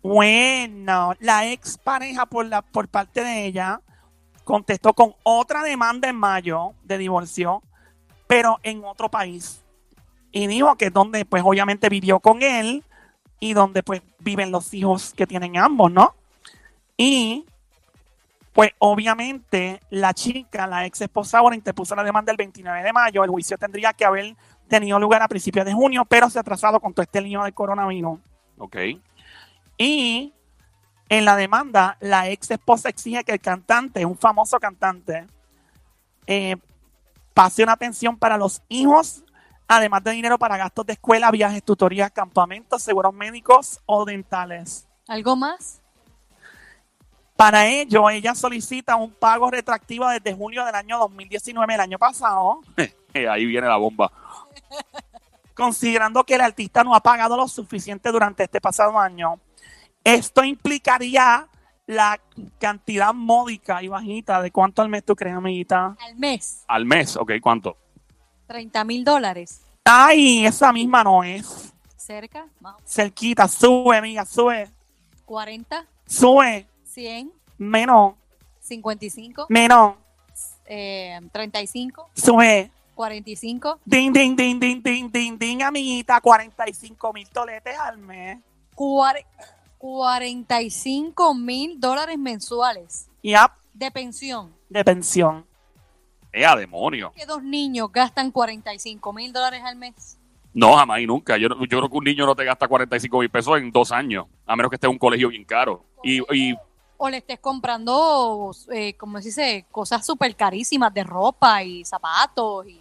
Bueno, 0.03 1.15
la 1.21 1.51
ex 1.51 1.77
pareja 1.77 2.27
por, 2.27 2.47
la, 2.47 2.63
por 2.63 2.89
parte 2.89 3.23
de 3.23 3.45
ella 3.45 3.81
contestó 4.45 4.95
con 4.95 5.15
otra 5.23 5.63
demanda 5.63 6.09
en 6.09 6.17
mayo 6.17 6.73
de 6.85 6.99
divorcio, 6.99 7.63
pero 8.27 8.59
en 8.63 8.85
otro 8.85 9.11
país. 9.11 9.63
y 10.33 10.47
dijo 10.47 10.77
que 10.77 10.87
es 10.87 10.93
donde 10.93 11.25
pues 11.25 11.43
obviamente 11.45 11.89
vivió 11.89 12.21
con 12.21 12.43
él 12.43 12.85
y 13.41 13.53
donde 13.53 13.83
pues 13.83 14.03
viven 14.21 14.51
los 14.51 14.73
hijos 14.75 15.13
que 15.15 15.27
tienen 15.27 15.57
ambos, 15.57 15.91
¿no? 15.91 16.15
Y 16.97 17.47
pues 18.53 18.73
obviamente 18.79 19.81
la 19.91 20.13
chica, 20.15 20.67
la 20.67 20.87
ex 20.87 21.01
esposa 21.01 21.39
ahora 21.39 21.57
interpuso 21.57 21.95
la 21.95 22.05
demanda 22.05 22.31
el 22.31 22.37
29 22.37 22.83
de 22.83 22.93
mayo, 22.93 23.25
el 23.25 23.31
juicio 23.31 23.57
tendría 23.59 23.93
que 23.93 24.05
haber 24.05 24.37
tenido 24.69 24.99
lugar 24.99 25.23
a 25.23 25.29
principios 25.29 25.65
de 25.65 25.73
junio, 25.73 26.05
pero 26.05 26.31
se 26.31 26.39
ha 26.39 26.43
atrasado 26.43 26.81
con 26.81 26.93
todo 26.93 27.03
este 27.03 27.21
lío 27.21 27.43
del 27.43 27.55
coronavirus. 27.55 28.19
Ok. 28.59 28.77
Y 29.83 30.35
en 31.09 31.25
la 31.25 31.37
demanda, 31.37 31.97
la 32.01 32.29
ex 32.29 32.51
esposa 32.51 32.91
exige 32.91 33.25
que 33.25 33.33
el 33.33 33.41
cantante, 33.41 34.05
un 34.05 34.19
famoso 34.19 34.61
cantante, 34.61 35.27
eh, 36.27 36.57
pase 37.33 37.63
una 37.63 37.77
pensión 37.77 38.19
para 38.19 38.37
los 38.37 38.61
hijos, 38.69 39.25
además 39.67 40.05
de 40.05 40.11
dinero 40.11 40.39
para 40.39 40.59
gastos 40.59 40.85
de 40.85 40.93
escuela, 40.93 41.31
viajes, 41.31 41.65
tutorías, 41.65 42.13
campamentos, 42.13 42.83
seguros 42.83 43.15
médicos 43.15 43.81
o 43.87 44.05
dentales. 44.05 44.87
¿Algo 45.09 45.35
más? 45.35 45.81
Para 47.35 47.67
ello, 47.67 48.11
ella 48.11 48.35
solicita 48.35 48.97
un 48.97 49.15
pago 49.15 49.51
retroactivo 49.51 50.07
desde 50.11 50.35
junio 50.35 50.63
del 50.67 50.75
año 50.75 50.99
2019, 50.99 51.75
el 51.75 51.81
año 51.81 51.99
pasado, 51.99 52.61
Ahí 53.31 53.47
viene 53.47 53.67
la 53.67 53.79
bomba. 53.79 54.13
considerando 55.55 56.23
que 56.25 56.35
el 56.35 56.43
artista 56.43 56.85
no 56.85 56.95
ha 56.95 57.01
pagado 57.01 57.35
lo 57.39 57.49
suficiente 57.49 58.13
durante 58.13 58.45
este 58.45 58.61
pasado 58.61 58.99
año. 58.99 59.41
Esto 60.05 60.43
implicaría 60.45 61.47
la 61.87 62.21
cantidad 62.59 63.13
módica 63.13 63.83
y 63.83 63.89
bajita 63.89 64.41
de 64.41 64.51
cuánto 64.51 64.81
al 64.83 64.89
mes 64.89 65.05
tú 65.05 65.15
crees, 65.17 65.37
amiguita. 65.37 65.97
Al 66.01 66.17
mes, 66.17 66.65
Al 66.69 66.85
mes, 66.85 67.17
ok, 67.17 67.33
¿cuánto? 67.43 67.77
30 68.47 68.85
mil 68.85 69.05
dólares. 69.05 69.63
Ay, 69.85 70.47
esa 70.47 70.73
misma 70.73 71.05
no 71.05 71.23
es. 71.25 71.73
Cerca, 71.97 72.47
más. 72.61 72.77
Cerquita, 72.85 73.47
sube, 73.49 73.97
amiga, 73.97 74.25
sube, 74.25 74.69
40, 75.25 75.87
sube, 76.07 76.67
100, 76.85 77.31
menos, 77.59 78.15
55, 78.61 79.47
menos, 79.49 79.95
eh, 80.67 81.21
35, 81.33 82.11
sube. 82.15 82.71
45, 82.95 83.81
Ding, 83.85 84.13
ding, 84.13 84.37
ding, 84.37 84.61
ding, 84.61 84.83
ding, 84.83 85.11
ding, 85.11 85.39
ding, 85.39 85.63
amiguita, 85.63 86.21
45 86.21 87.13
mil 87.13 87.29
toletes 87.31 87.77
al 87.79 87.99
mes. 87.99 88.39
cuare- 88.75 89.27
45 89.81 91.35
mil 91.35 91.81
dólares 91.81 92.19
mensuales 92.19 93.09
Yep, 93.23 93.51
de 93.75 93.91
pensión. 93.91 94.55
de 94.69 94.85
pensión. 94.85 95.47
¡Eh, 96.33 96.45
a 96.47 96.55
demonio! 96.55 97.13
Que 97.17 97.27
dos 97.27 97.43
niños 97.43 97.91
gastan 97.93 98.31
45 98.31 99.13
mil 99.13 99.33
dólares 99.33 99.63
al 99.65 99.77
mes. 99.77 100.17
No, 100.55 100.75
jamás 100.77 101.01
y 101.01 101.07
nunca. 101.07 101.37
Yo, 101.37 101.49
no- 101.49 101.61
yo 101.65 101.79
creo 101.79 101.89
que 101.91 101.97
un 101.97 102.05
niño 102.05 102.25
no 102.27 102.35
te 102.37 102.45
gasta 102.45 102.69
45 102.69 103.19
mil 103.19 103.31
pesos 103.31 103.59
en 103.59 103.71
dos 103.73 103.91
años, 103.93 104.27
a 104.47 104.55
menos 104.57 104.71
que 104.71 104.77
esté 104.77 104.87
en 104.87 104.93
un 104.93 104.99
colegio 104.99 105.29
bien 105.29 105.45
caro. 105.45 105.85
Y, 106.03 106.21
y 106.35 106.55
O 106.97 107.09
le 107.09 107.17
estés 107.19 107.41
comprando, 107.41 108.51
eh, 108.73 108.95
como 108.95 109.19
se 109.19 109.29
dice, 109.29 109.67
cosas 109.71 110.05
súper 110.07 110.37
carísimas 110.37 110.93
de 110.95 111.03
ropa 111.05 111.63
y 111.65 111.85
zapatos. 111.85 112.67
Y... 112.69 112.81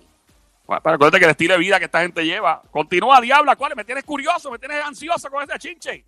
bueno, 0.68 0.82
pero 0.84 0.96
acuérdate 0.96 1.20
que 1.20 1.26
el 1.26 1.32
estilo 1.32 1.54
de 1.54 1.60
vida 1.60 1.80
que 1.80 1.86
esta 1.86 2.02
gente 2.02 2.24
lleva. 2.26 2.62
Continúa, 2.72 3.20
diabla, 3.22 3.56
¿cuál? 3.56 3.74
Me 3.76 3.86
tienes 3.86 4.04
curioso, 4.04 4.52
me 4.52 4.60
tienes 4.60 4.84
ansioso 4.84 5.30
con 5.30 5.44
ese 5.44 5.58
chinche. 5.60 6.06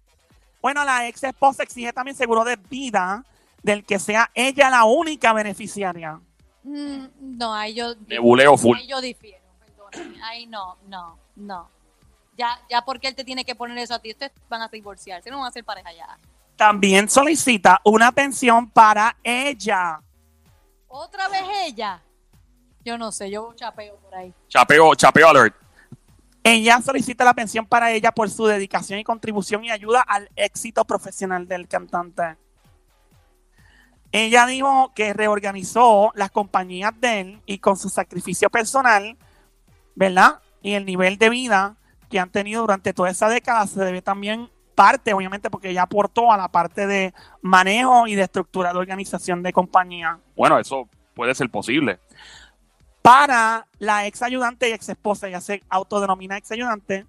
Bueno, 0.62 0.84
la 0.86 1.08
ex 1.08 1.24
esposa 1.24 1.64
exige 1.64 1.92
también 1.92 2.16
seguro 2.16 2.44
de 2.44 2.56
vida 2.56 3.24
del 3.64 3.84
que 3.84 4.00
sea 4.00 4.30
ella 4.34 4.70
la 4.70 4.84
única 4.84 5.34
beneficiaria. 5.34 6.20
Mm, 6.64 7.06
no, 7.20 7.54
ahí 7.54 7.74
yo... 7.74 7.96
Nebuleo 8.08 8.58
full. 8.58 8.78
Ahí 8.78 8.88
yo 8.88 9.02
difiero, 9.02 9.44
perdóname. 9.60 10.24
Ahí 10.24 10.46
no, 10.46 10.78
no, 10.88 11.18
no. 11.36 11.70
Ya, 12.38 12.60
ya 12.70 12.84
porque 12.84 13.08
él 13.08 13.16
te 13.16 13.24
tiene 13.24 13.44
que 13.44 13.56
poner 13.56 13.78
eso 13.78 13.96
a 13.96 14.00
ti, 14.00 14.12
ustedes 14.12 14.32
van 14.50 14.62
a 14.62 14.68
divorciarse, 14.68 15.30
no 15.30 15.40
van 15.40 15.48
a 15.48 15.52
ser 15.52 15.64
pareja 15.64 15.92
ya. 15.94 16.18
También 16.56 17.10
solicita 17.10 17.82
una 17.84 18.12
pensión 18.12 18.70
para 18.70 19.18
ella. 19.24 20.00
¿Otra 20.88 21.28
vez 21.28 21.44
ella? 21.66 22.02
Yo 22.84 22.98
no 22.98 23.12
sé, 23.12 23.30
yo 23.30 23.54
chapeo 23.56 23.96
por 23.98 24.16
ahí. 24.16 24.34
Chapeo, 24.48 24.96
chapeo 24.96 25.28
alert. 25.28 25.56
Ella 26.44 26.82
solicita 26.82 27.24
la 27.24 27.36
pensión 27.36 27.66
para 27.68 27.92
ella 27.92 28.12
por 28.12 28.30
su 28.30 28.46
dedicación 28.46 29.00
y 29.00 29.04
contribución 29.04 29.64
y 29.64 29.72
ayuda 29.72 30.02
al 30.02 30.30
éxito 30.36 30.86
profesional 30.86 31.48
del 31.48 31.68
cantante. 31.68 32.36
Ella 34.12 34.46
dijo 34.46 34.92
que 34.96 35.14
reorganizó 35.14 36.12
las 36.16 36.32
compañías 36.32 37.00
de 37.00 37.20
él 37.22 37.42
y 37.46 37.60
con 37.60 37.78
su 37.78 37.90
sacrificio 37.90 38.50
personal, 38.50 39.18
¿verdad? 39.96 40.42
Y 40.62 40.74
el 40.74 40.86
nivel 40.86 41.18
de 41.18 41.30
vida 41.30 41.78
que 42.10 42.20
han 42.20 42.30
tenido 42.30 42.62
durante 42.62 42.94
toda 42.94 43.10
esa 43.10 43.30
década 43.30 43.66
se 43.68 43.80
debe 43.80 44.02
también 44.02 44.50
parte, 44.76 45.14
obviamente, 45.14 45.50
porque 45.50 45.70
ella 45.70 45.84
aportó 45.84 46.32
a 46.32 46.38
la 46.38 46.50
parte 46.50 46.88
de 46.88 47.14
manejo 47.42 48.08
y 48.08 48.16
de 48.16 48.24
estructura 48.24 48.74
de 48.74 48.80
organización 48.80 49.44
de 49.44 49.54
compañía. 49.54 50.20
Bueno, 50.36 50.60
eso 50.60 50.90
puede 51.14 51.36
ser 51.36 51.50
posible. 51.50 52.00
Para 53.02 53.66
la 53.80 54.06
ex 54.06 54.22
ayudante 54.22 54.70
y 54.70 54.74
ex 54.74 54.90
esposa, 54.90 55.28
ya 55.30 55.42
se 55.42 55.64
autodenomina 55.70 56.38
ex 56.38 56.52
ayudante, 56.52 57.06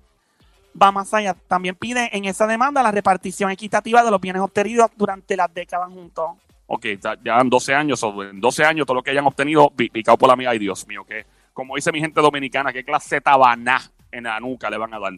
va 0.81 0.91
más 0.91 1.13
allá. 1.13 1.35
También 1.49 1.75
pide 1.75 2.17
en 2.17 2.25
esa 2.25 2.47
demanda 2.47 2.83
la 2.83 2.91
repartición 2.91 3.51
equitativa 3.51 4.03
de 4.03 4.11
los 4.11 4.21
bienes 4.21 4.41
obtenidos 4.43 4.91
durante 4.97 5.37
las 5.37 5.53
décadas 5.53 5.91
juntos. 5.91 6.31
Ok, 6.67 6.87
ya 7.23 7.39
en 7.39 7.51
12 7.51 7.75
años, 7.75 8.03
o 8.03 8.23
en 8.23 8.41
12 8.41 8.65
años 8.65 8.87
todo 8.87 8.95
lo 8.95 9.03
que 9.03 9.11
hayan 9.11 9.27
obtenido, 9.27 9.69
pi- 9.71 9.91
picado 9.91 10.17
por 10.17 10.29
la 10.31 10.37
mía, 10.37 10.51
ay 10.51 10.59
Dios 10.59 10.87
mío, 10.87 11.05
que 11.05 11.27
como 11.53 11.77
dice 11.77 11.93
mi 11.93 12.01
gente 12.01 12.21
dominicana, 12.23 12.73
qué 12.73 12.83
clase 12.83 13.21
tabaná 13.21 13.83
en 14.11 14.25
la 14.25 14.41
nuca 14.41 14.71
le 14.71 14.79
van 14.79 14.95
a 14.95 14.99
dar. 14.99 15.13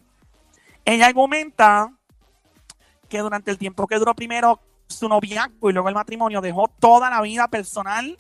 Ella 0.84 1.06
argumenta 1.06 1.92
que 3.08 3.18
durante 3.20 3.52
el 3.52 3.58
tiempo 3.58 3.86
que 3.86 3.98
duró 3.98 4.14
primero 4.14 4.58
su 4.88 5.08
noviazgo 5.08 5.70
y 5.70 5.72
luego 5.72 5.88
el 5.88 5.94
matrimonio, 5.94 6.40
dejó 6.40 6.68
toda 6.80 7.08
la 7.08 7.20
vida 7.22 7.46
personal 7.46 8.18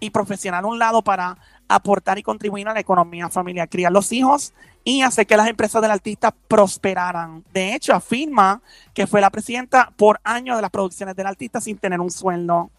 y 0.00 0.10
profesional 0.10 0.64
a 0.64 0.68
un 0.68 0.78
lado 0.78 1.00
para 1.02 1.38
aportar 1.68 2.18
y 2.18 2.22
contribuir 2.22 2.68
a 2.68 2.74
la 2.74 2.80
economía 2.80 3.28
familiar, 3.28 3.68
criar 3.68 3.92
los 3.92 4.12
hijos 4.12 4.52
y 4.84 5.02
hacer 5.02 5.26
que 5.26 5.36
las 5.36 5.48
empresas 5.48 5.80
del 5.80 5.90
artista 5.90 6.30
prosperaran. 6.30 7.44
De 7.52 7.74
hecho, 7.74 7.94
afirma 7.94 8.62
que 8.92 9.06
fue 9.06 9.20
la 9.20 9.30
presidenta 9.30 9.92
por 9.96 10.20
años 10.24 10.56
de 10.56 10.62
las 10.62 10.70
producciones 10.70 11.16
del 11.16 11.26
artista 11.26 11.60
sin 11.60 11.78
tener 11.78 12.00
un 12.00 12.10
sueldo. 12.10 12.70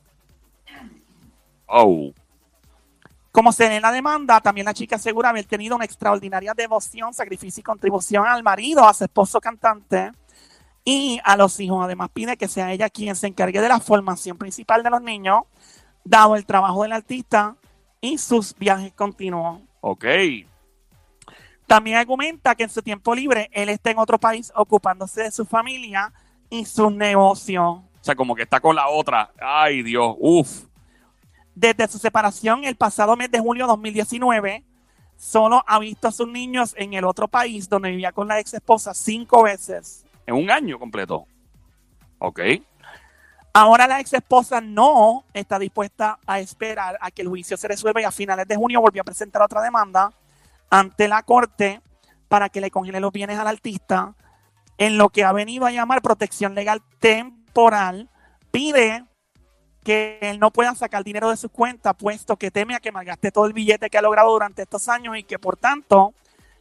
Oh, 1.68 2.12
Como 3.32 3.52
se 3.52 3.68
ve 3.68 3.78
en 3.78 3.82
la 3.82 3.92
demanda, 3.92 4.40
también 4.40 4.66
la 4.66 4.74
chica 4.74 4.98
asegura 4.98 5.30
haber 5.30 5.46
tenido 5.46 5.76
una 5.76 5.86
extraordinaria 5.86 6.54
devoción, 6.54 7.14
sacrificio 7.14 7.62
y 7.62 7.64
contribución 7.64 8.26
al 8.28 8.44
marido, 8.44 8.88
a 8.88 8.94
su 8.94 9.04
esposo 9.04 9.42
cantante 9.42 10.12
y 10.86 11.20
a 11.24 11.36
los 11.36 11.60
hijos. 11.60 11.84
Además, 11.84 12.10
pide 12.14 12.38
que 12.38 12.48
sea 12.48 12.72
ella 12.72 12.90
quien 12.90 13.16
se 13.16 13.28
encargue 13.28 13.62
de 13.62 13.70
la 13.70 13.80
formación 13.80 14.38
principal 14.38 14.84
de 14.84 14.92
los 14.92 15.02
niños, 15.02 15.44
dado 16.04 16.36
el 16.36 16.46
trabajo 16.46 16.84
del 16.84 16.94
artista 16.94 17.56
y 18.06 18.18
sus 18.18 18.56
viajes 18.56 18.94
continuos. 18.94 19.62
ok. 19.82 20.06
También 21.68 21.98
argumenta 21.98 22.54
que 22.54 22.62
en 22.62 22.70
su 22.70 22.84
tiempo 22.84 23.16
libre 23.16 23.50
él 23.52 23.70
está 23.70 23.90
en 23.90 23.98
otro 23.98 24.20
país 24.20 24.52
ocupándose 24.56 25.24
de 25.24 25.32
su 25.32 25.46
familia 25.46 26.14
y 26.48 26.64
sus 26.66 26.94
negocios. 26.94 27.64
O 27.66 27.84
sea, 28.02 28.16
como 28.16 28.36
que 28.36 28.44
está 28.44 28.60
con 28.60 28.76
la 28.76 28.88
otra. 28.88 29.32
Ay 29.42 29.82
Dios, 29.82 30.16
uff. 30.20 30.66
Desde 31.56 31.88
su 31.88 31.98
separación 31.98 32.66
el 32.66 32.76
pasado 32.76 33.16
mes 33.16 33.32
de 33.32 33.40
julio 33.40 33.66
de 33.66 33.70
2019, 33.70 34.64
solo 35.18 35.64
ha 35.66 35.80
visto 35.80 36.08
a 36.08 36.12
sus 36.12 36.28
niños 36.28 36.76
en 36.78 36.94
el 36.94 37.04
otro 37.04 37.28
país 37.28 37.68
donde 37.68 37.90
vivía 37.90 38.12
con 38.12 38.28
la 38.28 38.40
ex 38.40 38.54
esposa 38.54 38.94
cinco 38.94 39.42
veces. 39.42 40.06
En 40.28 40.36
un 40.36 40.52
año 40.52 40.78
completo. 40.78 41.26
Ok. 42.20 42.42
Ahora 43.58 43.88
la 43.88 44.02
ex 44.02 44.12
esposa 44.12 44.60
no 44.60 45.24
está 45.34 45.58
dispuesta 45.58 46.20
a 46.28 46.42
esperar 46.42 46.98
a 47.00 47.10
que 47.10 47.22
el 47.22 47.30
juicio 47.30 47.56
se 47.56 47.70
resuelva 47.70 48.02
y 48.02 48.04
a 48.04 48.12
finales 48.12 48.50
de 48.50 48.58
junio 48.58 48.82
volvió 48.82 49.02
a 49.02 49.06
presentar 49.06 49.42
otra 49.42 49.62
demanda 49.62 50.12
ante 50.70 51.08
la 51.08 51.24
corte 51.24 51.82
para 52.28 52.50
que 52.50 52.60
le 52.60 52.70
congele 52.70 53.00
los 53.00 53.14
bienes 53.14 53.40
al 53.40 53.48
artista 53.48 54.14
en 54.78 54.98
lo 54.98 55.08
que 55.08 55.24
ha 55.24 55.32
venido 55.32 55.66
a 55.66 55.72
llamar 55.72 56.02
protección 56.02 56.54
legal 56.54 56.82
temporal. 57.00 58.10
Pide 58.52 59.06
que 59.86 60.20
él 60.20 60.38
no 60.38 60.52
pueda 60.52 60.76
sacar 60.76 61.06
dinero 61.06 61.30
de 61.30 61.38
su 61.38 61.48
cuenta, 61.48 61.94
puesto 61.94 62.36
que 62.36 62.52
teme 62.52 62.76
a 62.76 62.82
que 62.82 62.92
malgaste 62.92 63.32
todo 63.32 63.46
el 63.46 63.54
billete 63.54 63.90
que 63.90 63.98
ha 63.98 64.02
logrado 64.02 64.32
durante 64.32 64.64
estos 64.64 64.90
años 64.90 65.18
y 65.18 65.24
que 65.24 65.40
por 65.40 65.56
tanto 65.56 66.14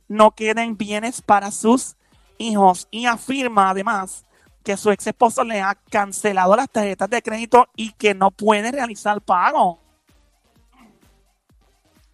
no 0.07 0.31
queden 0.31 0.77
bienes 0.77 1.23
para 1.23 1.51
sus 1.51 1.97
hijos. 2.39 2.87
Y 2.93 3.07
afirma 3.07 3.71
además 3.71 4.25
que 4.65 4.77
su 4.77 4.91
ex 4.91 5.07
esposo 5.07 5.45
le 5.45 5.61
ha 5.61 5.75
cancelado 5.75 6.57
las 6.57 6.71
tarjetas 6.71 7.09
de 7.11 7.23
crédito 7.23 7.69
y 7.77 7.93
que 7.93 8.15
no 8.15 8.31
puede 8.31 8.73
realizar 8.73 9.21
pago. 9.21 9.79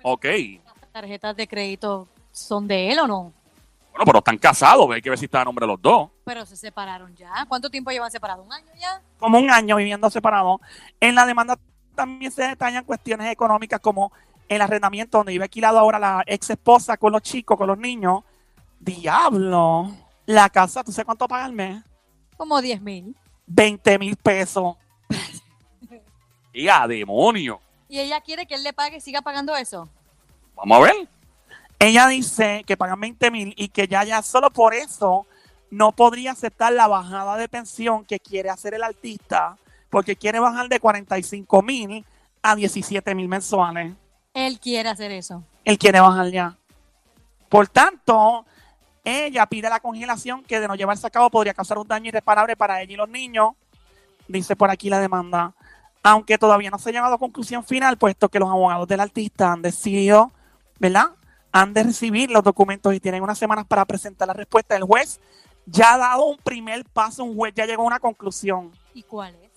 Ok. 0.03 0.27
¿Las 0.65 0.93
tarjetas 0.93 1.37
de 1.37 1.47
crédito 1.47 2.09
son 2.33 2.67
de 2.67 2.91
él 2.91 2.99
o 2.99 3.07
no? 3.07 3.33
Bueno, 3.93 4.05
pero 4.05 4.19
están 4.19 4.39
casados, 4.39 4.91
hay 4.91 5.01
que 5.01 5.11
ver 5.11 5.19
si 5.19 5.27
está 5.27 5.43
a 5.43 5.45
nombre 5.45 5.65
de 5.65 5.73
los 5.73 5.81
dos. 5.81 6.11
Pero 6.25 6.45
se 6.45 6.57
separaron 6.57 7.15
ya. 7.15 7.47
¿Cuánto 7.49 7.71
tiempo 7.71 7.91
llevan 7.91 8.11
separados? 8.11 8.45
¿Un 8.45 8.53
año 8.53 8.73
ya? 8.79 9.01
como 9.19 9.39
un 9.39 9.51
año 9.51 9.77
viviendo 9.77 10.11
separado. 10.11 10.61
En 10.99 11.15
la 11.15 11.27
demanda 11.27 11.59
también 11.95 12.33
se 12.33 12.43
detallan 12.43 12.85
cuestiones 12.85 13.31
económicas 13.31 13.79
como 13.81 14.13
el 14.49 14.61
arrendamiento 14.61 15.19
donde 15.19 15.33
vive 15.33 15.45
alquilado 15.45 15.79
ahora 15.79 15.99
la 15.99 16.25
ex 16.27 16.51
esposa 16.51 16.97
con 16.97 17.13
los 17.13 17.23
chicos, 17.23 17.57
con 17.57 17.69
los 17.69 17.79
niños, 17.79 18.25
Diablo. 18.81 19.93
La 20.27 20.49
casa, 20.49 20.83
¿tú 20.83 20.91
sabes 20.91 21.07
cuánto 21.07 21.29
paga 21.29 21.45
al 21.45 21.53
mes? 21.53 21.83
Como 22.41 22.63
10 22.63 22.81
mil. 22.81 23.15
20 23.49 23.99
mil 23.99 24.17
pesos. 24.17 24.75
Y 26.55 26.69
a 26.69 26.89
demonio. 26.89 27.61
Y 27.87 28.01
ella 28.01 28.23
quiere 28.23 28.47
que 28.47 28.55
él 28.55 28.63
le 28.65 28.73
pague 28.73 28.97
y 28.97 29.01
siga 29.03 29.21
pagando 29.21 29.55
eso. 29.55 29.91
Vamos 30.57 30.79
a 30.79 30.81
ver. 30.81 31.09
Ella 31.79 32.09
dice 32.09 32.65
que 32.67 32.79
pagan 32.79 32.99
20 32.99 33.31
mil 33.31 33.55
y 33.59 33.69
que 33.69 33.87
ya, 33.87 34.05
ya 34.05 34.23
solo 34.23 34.51
por 34.51 34.73
eso 34.73 35.27
no 35.71 35.93
podría 35.93 36.33
aceptar 36.33 36.73
la 36.73 36.89
bajada 36.89 37.37
de 37.37 37.47
pensión 37.47 38.07
que 38.07 38.19
quiere 38.19 38.49
hacer 38.49 38.73
el 38.73 38.85
artista, 38.85 39.59
porque 39.91 40.17
quiere 40.17 40.41
bajar 40.41 40.71
de 40.71 40.81
45 40.81 41.63
mil 41.63 42.07
a 42.43 42.57
17 42.57 43.15
mil 43.15 43.29
mensuales. 43.29 43.93
Él 44.33 44.59
quiere 44.59 44.89
hacer 44.89 45.13
eso. 45.13 45.45
Él 45.65 45.77
quiere 45.79 46.01
bajar 46.01 46.31
ya. 46.31 46.57
Por 47.51 47.69
tanto, 47.69 48.47
ella 49.11 49.47
pide 49.47 49.69
la 49.69 49.81
congelación 49.81 50.43
que 50.45 50.61
de 50.61 50.69
no 50.69 50.75
llevarse 50.75 51.07
a 51.07 51.11
cabo 51.11 51.31
podría 51.31 51.55
causar 51.55 51.79
un 51.79 51.89
daño 51.89 52.09
irreparable 52.09 52.57
para 52.57 52.81
ella 52.83 52.93
y 52.93 52.97
los 52.97 53.09
niños. 53.09 53.53
Dice 54.29 54.57
por 54.57 54.71
aquí 54.71 54.89
la 54.89 55.01
demanda. 55.01 55.53
Aunque 56.03 56.39
todavía 56.39 56.71
no 56.71 56.79
se 56.79 56.91
ha 56.91 56.93
llegado 56.93 57.15
a 57.15 57.19
conclusión 57.19 57.65
final, 57.65 57.99
puesto 57.99 58.29
que 58.29 58.39
los 58.39 58.49
abogados 58.49 58.89
del 58.89 59.01
artista 59.01 59.53
han 59.53 59.63
decidido, 59.63 60.33
¿verdad? 60.79 61.11
Han 61.53 61.75
de 61.75 61.83
recibir 61.83 62.31
los 62.31 62.43
documentos 62.43 62.95
y 62.95 63.01
tienen 63.01 63.23
unas 63.23 63.39
semanas 63.39 63.67
para 63.67 63.85
presentar 63.85 64.29
la 64.29 64.35
respuesta. 64.35 64.77
El 64.77 64.85
juez 64.85 65.21
ya 65.67 65.95
ha 65.95 65.99
dado 65.99 66.27
un 66.27 66.39
primer 66.39 66.85
paso, 66.85 67.25
un 67.25 67.37
juez 67.37 67.53
ya 67.55 67.67
llegó 67.67 67.83
a 67.83 67.87
una 67.87 68.01
conclusión. 68.01 68.73
¿Y 68.95 69.03
cuál 69.03 69.35
es? 69.35 69.51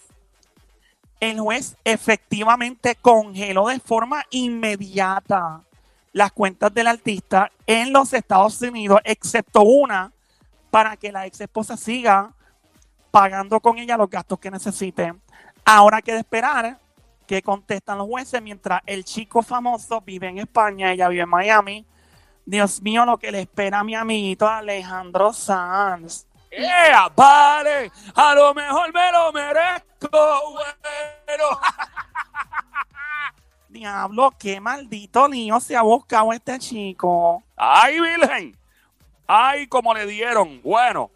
El 1.20 1.40
juez 1.40 1.78
efectivamente 1.86 2.96
congeló 2.96 3.68
de 3.68 3.80
forma 3.80 4.26
inmediata 4.30 5.62
las 6.14 6.32
cuentas 6.32 6.74
del 6.74 6.88
artista 6.88 7.52
en 7.66 7.92
los 7.92 8.14
Estados 8.14 8.62
Unidos, 8.62 9.02
excepto 9.04 9.64
una, 9.64 10.12
para 10.72 10.96
que 10.96 11.12
la 11.12 11.26
ex 11.26 11.42
esposa 11.42 11.76
siga 11.76 12.32
pagando 13.12 13.60
con 13.60 13.78
ella 13.78 13.98
los 13.98 14.10
gastos 14.10 14.40
que 14.40 14.50
necesite. 14.50 15.14
Ahora 15.66 16.02
queda 16.02 16.20
esperar 16.20 16.80
que 17.28 17.42
contestan 17.42 17.98
los 17.98 18.08
jueces 18.08 18.42
mientras 18.42 18.82
el 18.86 19.04
chico 19.04 19.42
famoso 19.42 20.02
vive 20.02 20.28
en 20.28 20.40
España, 20.40 20.92
ella 20.92 21.10
vive 21.10 21.24
en 21.24 21.30
Miami. 21.30 21.86
Dios 22.46 22.82
mío, 22.82 23.06
lo 23.06 23.18
que 23.18 23.32
le 23.32 23.42
espera 23.42 23.80
a 23.80 23.84
mi 23.84 23.96
amiguito 23.96 24.48
Alejandro 24.48 25.32
Sanz. 25.32 26.28
¡Ea, 26.52 27.10
vale! 27.16 27.92
A 28.14 28.36
lo 28.36 28.54
mejor 28.54 28.94
me 28.94 29.12
lo 29.12 29.32
merezco, 29.32 30.10
bueno. 30.12 31.60
Diablo, 33.74 34.32
qué 34.38 34.62
maldito 34.62 35.28
lío 35.28 35.60
se 35.60 35.76
ha 35.76 35.82
buscado 35.82 36.32
este 36.32 36.60
chico. 36.60 37.42
¡Ay, 37.58 38.00
Virgen! 38.00 38.56
¡Ay, 39.26 39.66
como 39.66 39.94
le 39.96 40.06
dieron! 40.06 40.62
Bueno, 40.62 41.10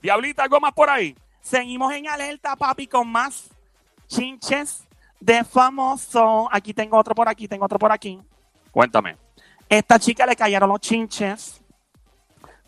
Diablita, 0.00 0.44
¿algo 0.44 0.60
más 0.60 0.72
por 0.72 0.88
ahí? 0.88 1.16
Seguimos 1.40 1.92
en 1.92 2.08
alerta, 2.08 2.54
papi, 2.54 2.86
con 2.86 3.08
más 3.08 3.50
chinches 4.06 4.86
de 5.18 5.42
famoso. 5.42 6.48
Aquí 6.52 6.72
tengo 6.72 6.96
otro 6.96 7.16
por 7.16 7.28
aquí, 7.28 7.48
tengo 7.48 7.64
otro 7.64 7.80
por 7.80 7.90
aquí. 7.90 8.20
Cuéntame. 8.70 9.16
Esta 9.68 9.98
chica 9.98 10.24
le 10.24 10.36
cayeron 10.36 10.68
los 10.68 10.80
chinches 10.80 11.60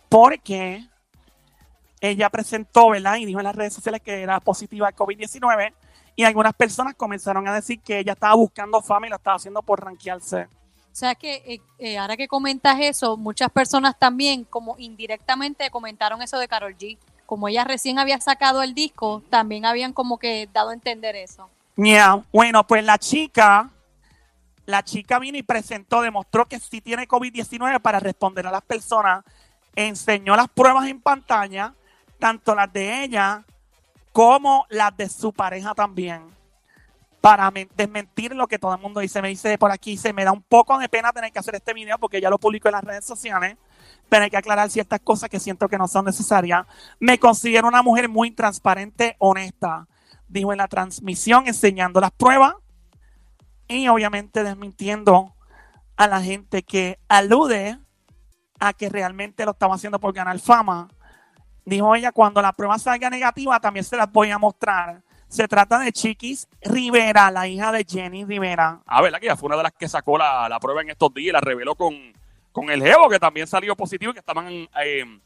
porque 0.09 0.85
ella 2.01 2.29
presentó, 2.31 2.91
¿verdad? 2.91 3.17
Y 3.17 3.27
dijo 3.27 3.39
en 3.39 3.45
las 3.45 3.55
redes 3.55 3.75
sociales 3.75 4.03
que 4.03 4.23
era 4.23 4.41
positiva 4.41 4.89
al 4.89 4.95
COVID-19 4.97 5.73
y 6.17 6.25
algunas 6.25 6.55
personas 6.55 6.95
comenzaron 6.95 7.47
a 7.47 7.55
decir 7.55 7.81
que 7.81 7.99
ella 7.99 8.15
estaba 8.15 8.35
buscando 8.35 8.81
fama 8.81 9.07
y 9.07 9.11
lo 9.11 9.17
estaba 9.17 9.37
haciendo 9.37 9.63
por 9.63 9.85
ranquearse. 9.85 10.45
O 10.45 10.99
sea 10.99 11.15
que 11.15 11.43
eh, 11.47 11.61
eh, 11.79 11.99
ahora 11.99 12.17
que 12.17 12.27
comentas 12.27 12.79
eso, 12.81 13.19
muchas 13.19 13.51
personas 13.51 13.99
también 13.99 14.45
como 14.45 14.77
indirectamente 14.79 15.69
comentaron 15.71 16.23
eso 16.23 16.39
de 16.39 16.49
Carol 16.49 16.75
G. 16.75 16.97
Como 17.27 17.49
ella 17.49 17.65
recién 17.65 17.99
había 17.99 18.19
sacado 18.19 18.63
el 18.63 18.73
disco, 18.73 19.23
también 19.29 19.67
habían 19.67 19.93
como 19.93 20.19
que 20.19 20.49
dado 20.55 20.71
a 20.71 20.75
entender 20.75 21.15
eso. 21.15 21.51
Yeah. 21.77 22.25
Bueno, 22.33 22.67
pues 22.67 22.83
la 22.83 22.97
chica, 22.97 23.69
la 24.65 24.83
chica 24.83 25.19
vino 25.19 25.37
y 25.37 25.43
presentó, 25.43 26.01
demostró 26.01 26.47
que 26.47 26.59
sí 26.59 26.81
tiene 26.81 27.07
COVID-19 27.07 27.79
para 27.83 28.01
responder 28.01 28.47
a 28.47 28.51
las 28.51 28.63
personas, 28.63 29.23
enseñó 29.75 30.35
las 30.35 30.49
pruebas 30.49 30.89
en 30.89 31.03
pantalla, 31.03 31.75
tanto 32.19 32.55
las 32.55 32.73
de 32.73 33.05
ella 33.05 33.45
como 34.17 34.65
las 34.71 34.97
de 34.97 35.11
su 35.11 35.31
pareja 35.31 35.75
también, 35.75 36.23
para 37.21 37.51
men- 37.51 37.69
desmentir 37.77 38.35
lo 38.35 38.47
que 38.47 38.59
todo 38.59 38.75
el 38.75 38.81
mundo 38.81 39.01
dice. 39.01 39.21
Me 39.21 39.29
dice 39.29 39.59
por 39.59 39.71
aquí, 39.71 39.99
se 39.99 40.15
me 40.15 40.25
da 40.25 40.33
un 40.33 40.41
poco 40.41 40.79
de 40.79 40.89
pena 40.89 41.13
tener 41.13 41.31
que 41.31 41.39
hacer 41.39 41.55
este 41.55 41.75
video 41.75 41.99
porque 41.99 42.19
ya 42.19 42.31
lo 42.31 42.39
publico 42.39 42.67
en 42.69 42.73
las 42.73 42.85
redes 42.85 43.05
sociales, 43.05 43.59
pero 44.09 44.25
hay 44.25 44.31
que 44.31 44.39
aclarar 44.39 44.71
ciertas 44.71 45.01
cosas 45.01 45.29
que 45.29 45.39
siento 45.39 45.69
que 45.69 45.77
no 45.77 45.87
son 45.87 46.07
necesarias. 46.07 46.65
Me 46.99 47.19
considero 47.19 47.69
una 47.69 47.83
mujer 47.83 48.09
muy 48.09 48.31
transparente, 48.31 49.17
honesta, 49.19 49.87
dijo 50.29 50.51
en 50.51 50.59
la 50.59 50.69
transmisión, 50.69 51.47
enseñando 51.47 52.01
las 52.01 52.13
pruebas 52.13 52.55
y 53.69 53.87
obviamente 53.89 54.45
desmintiendo 54.45 55.35
a 55.99 56.07
la 56.07 56.23
gente 56.23 56.63
que 56.63 56.99
alude 57.07 57.79
a 58.61 58.73
que 58.73 58.89
realmente 58.89 59.45
lo 59.45 59.51
estaba 59.51 59.75
haciendo 59.75 60.01
por 60.01 60.15
ganar 60.15 60.39
fama. 60.39 60.89
Dijo 61.67 61.97
ella, 61.97 62.13
cuando 62.13 62.41
la 62.41 62.53
prueba 62.53 62.79
salga 62.79 63.11
negativa 63.11 63.59
también 63.59 63.83
se 63.85 63.97
las 63.97 64.11
voy 64.11 64.31
a 64.31 64.39
mostrar. 64.39 65.03
Se 65.27 65.49
trata 65.49 65.81
de 65.81 65.93
Chiquis 65.93 66.47
Rivera, 66.63 67.29
la 67.33 67.49
hija 67.49 67.73
de 67.73 67.85
Jenny 67.85 68.25
Rivera. 68.25 68.81
Ah, 68.87 69.03
¿verdad? 69.03 69.19
Que 69.19 69.27
ella 69.27 69.37
fue 69.37 69.49
una 69.49 69.57
de 69.57 69.65
las 69.65 69.73
que 69.73 69.89
sacó 69.89 70.17
la, 70.17 70.49
la 70.49 70.61
prueba 70.61 70.83
en 70.83 70.91
estos 70.91 71.13
días 71.13 71.31
y 71.31 71.33
la 71.33 71.41
reveló 71.41 71.75
con, 71.75 71.93
con 72.53 72.71
el 72.71 72.81
Jevo, 72.81 73.09
que 73.09 73.19
también 73.19 73.49
salió 73.49 73.75
positivo 73.75 74.13
y 74.13 74.15
que 74.15 74.21
estaban 74.21 74.47
eh, 74.49 75.21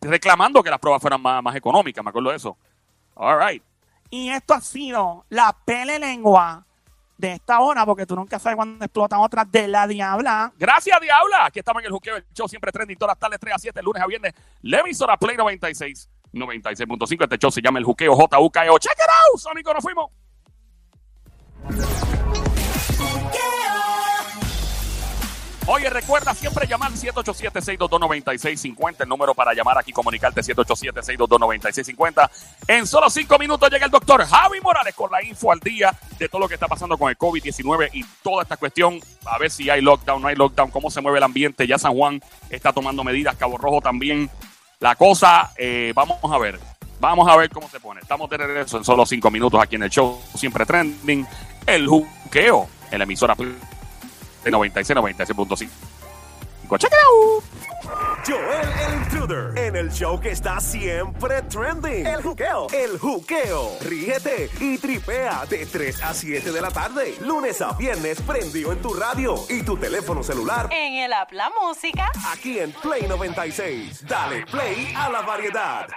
reclamando 0.00 0.62
que 0.62 0.70
las 0.70 0.78
pruebas 0.78 1.02
fueran 1.02 1.20
más, 1.20 1.42
más 1.42 1.54
económicas. 1.54 2.02
Me 2.02 2.08
acuerdo 2.08 2.30
de 2.30 2.36
eso. 2.36 2.56
All 3.14 3.38
right. 3.38 3.62
Y 4.08 4.30
esto 4.30 4.54
ha 4.54 4.62
sido 4.62 5.26
la 5.28 5.54
pele 5.66 5.98
lengua 5.98 6.64
de 7.20 7.34
esta 7.34 7.60
hora, 7.60 7.84
porque 7.84 8.06
tú 8.06 8.16
nunca 8.16 8.38
sabes 8.38 8.56
cuándo 8.56 8.84
explotan 8.84 9.20
otras 9.20 9.50
de 9.50 9.68
la 9.68 9.86
diabla. 9.86 10.52
Gracias, 10.58 11.00
Diabla. 11.00 11.46
Aquí 11.46 11.58
estamos 11.58 11.82
en 11.82 11.86
el 11.86 11.92
juqueo, 11.92 12.16
el 12.16 12.24
show 12.32 12.48
siempre 12.48 12.72
trending 12.72 12.96
todas 12.96 13.12
las 13.12 13.18
tardes, 13.18 13.38
3 13.38 13.54
a 13.54 13.58
7, 13.58 13.82
lunes 13.82 14.02
a 14.02 14.06
viernes. 14.06 14.34
La 14.62 14.80
emisora 14.80 15.16
Play 15.16 15.36
96, 15.36 16.08
96.5. 16.32 17.22
Este 17.24 17.38
show 17.38 17.50
se 17.50 17.60
llama 17.60 17.78
el 17.78 17.84
juqueo 17.84 18.14
JUKEO. 18.14 18.78
Check 18.78 18.92
it 18.92 19.10
out, 19.32 19.40
Sónico, 19.40 19.74
nos 19.74 19.82
fuimos. 19.82 20.10
Oye, 25.72 25.88
recuerda 25.88 26.34
siempre 26.34 26.66
llamar 26.66 26.90
787-622-9650, 26.94 29.02
el 29.02 29.08
número 29.08 29.36
para 29.36 29.54
llamar 29.54 29.78
aquí, 29.78 29.92
comunicarte 29.92 30.40
787-622-9650. 30.40 32.28
En 32.66 32.88
solo 32.88 33.08
cinco 33.08 33.38
minutos 33.38 33.70
llega 33.70 33.84
el 33.84 33.90
doctor 33.92 34.26
Javi 34.26 34.60
Morales 34.60 34.96
con 34.96 35.12
la 35.12 35.22
info 35.22 35.52
al 35.52 35.60
día 35.60 35.96
de 36.18 36.28
todo 36.28 36.40
lo 36.40 36.48
que 36.48 36.54
está 36.54 36.66
pasando 36.66 36.98
con 36.98 37.08
el 37.08 37.16
COVID-19 37.16 37.90
y 37.92 38.04
toda 38.20 38.42
esta 38.42 38.56
cuestión, 38.56 38.98
a 39.24 39.38
ver 39.38 39.48
si 39.48 39.70
hay 39.70 39.80
lockdown, 39.80 40.20
no 40.20 40.26
hay 40.26 40.34
lockdown, 40.34 40.72
cómo 40.72 40.90
se 40.90 41.00
mueve 41.00 41.18
el 41.18 41.24
ambiente. 41.24 41.68
Ya 41.68 41.78
San 41.78 41.94
Juan 41.94 42.20
está 42.48 42.72
tomando 42.72 43.04
medidas, 43.04 43.36
Cabo 43.36 43.56
Rojo 43.56 43.80
también. 43.80 44.28
La 44.80 44.96
cosa, 44.96 45.52
eh, 45.56 45.92
vamos 45.94 46.18
a 46.24 46.38
ver, 46.38 46.58
vamos 46.98 47.28
a 47.28 47.36
ver 47.36 47.48
cómo 47.48 47.68
se 47.68 47.78
pone. 47.78 48.00
Estamos 48.00 48.28
de 48.28 48.38
regreso 48.38 48.76
en 48.76 48.82
solo 48.82 49.06
cinco 49.06 49.30
minutos 49.30 49.62
aquí 49.62 49.76
en 49.76 49.84
el 49.84 49.90
show, 49.90 50.20
siempre 50.34 50.66
trending, 50.66 51.24
el 51.64 51.86
juqueo, 51.86 52.68
en 52.90 52.98
la 52.98 53.04
emisora 53.04 53.36
de 54.44 54.50
96, 54.50 54.96
96.5. 54.96 55.68
Check 56.78 56.92
it 56.92 56.98
out. 57.04 57.44
Joel 58.24 58.68
el 58.86 58.94
Intruder 59.02 59.58
en 59.58 59.74
el 59.74 59.90
show 59.90 60.20
que 60.20 60.30
está 60.30 60.60
siempre 60.60 61.42
trending. 61.42 62.06
El 62.06 62.22
juqueo. 62.22 62.68
El 62.72 62.98
juqueo. 62.98 63.76
Ríete 63.80 64.48
y 64.60 64.78
tripea 64.78 65.46
de 65.46 65.66
3 65.66 66.02
a 66.02 66.14
7 66.14 66.52
de 66.52 66.60
la 66.60 66.70
tarde. 66.70 67.14
Lunes 67.22 67.60
a 67.60 67.72
viernes 67.72 68.20
prendido 68.20 68.72
en 68.72 68.80
tu 68.80 68.94
radio 68.94 69.34
y 69.48 69.62
tu 69.62 69.76
teléfono 69.76 70.22
celular. 70.22 70.68
En 70.70 70.94
el 70.94 71.12
app 71.12 71.32
La 71.32 71.50
Música. 71.60 72.12
Aquí 72.32 72.60
en 72.60 72.70
Play 72.72 73.08
96. 73.08 74.06
Dale 74.06 74.46
play 74.46 74.92
a 74.96 75.10
la 75.10 75.22
variedad. 75.22 75.88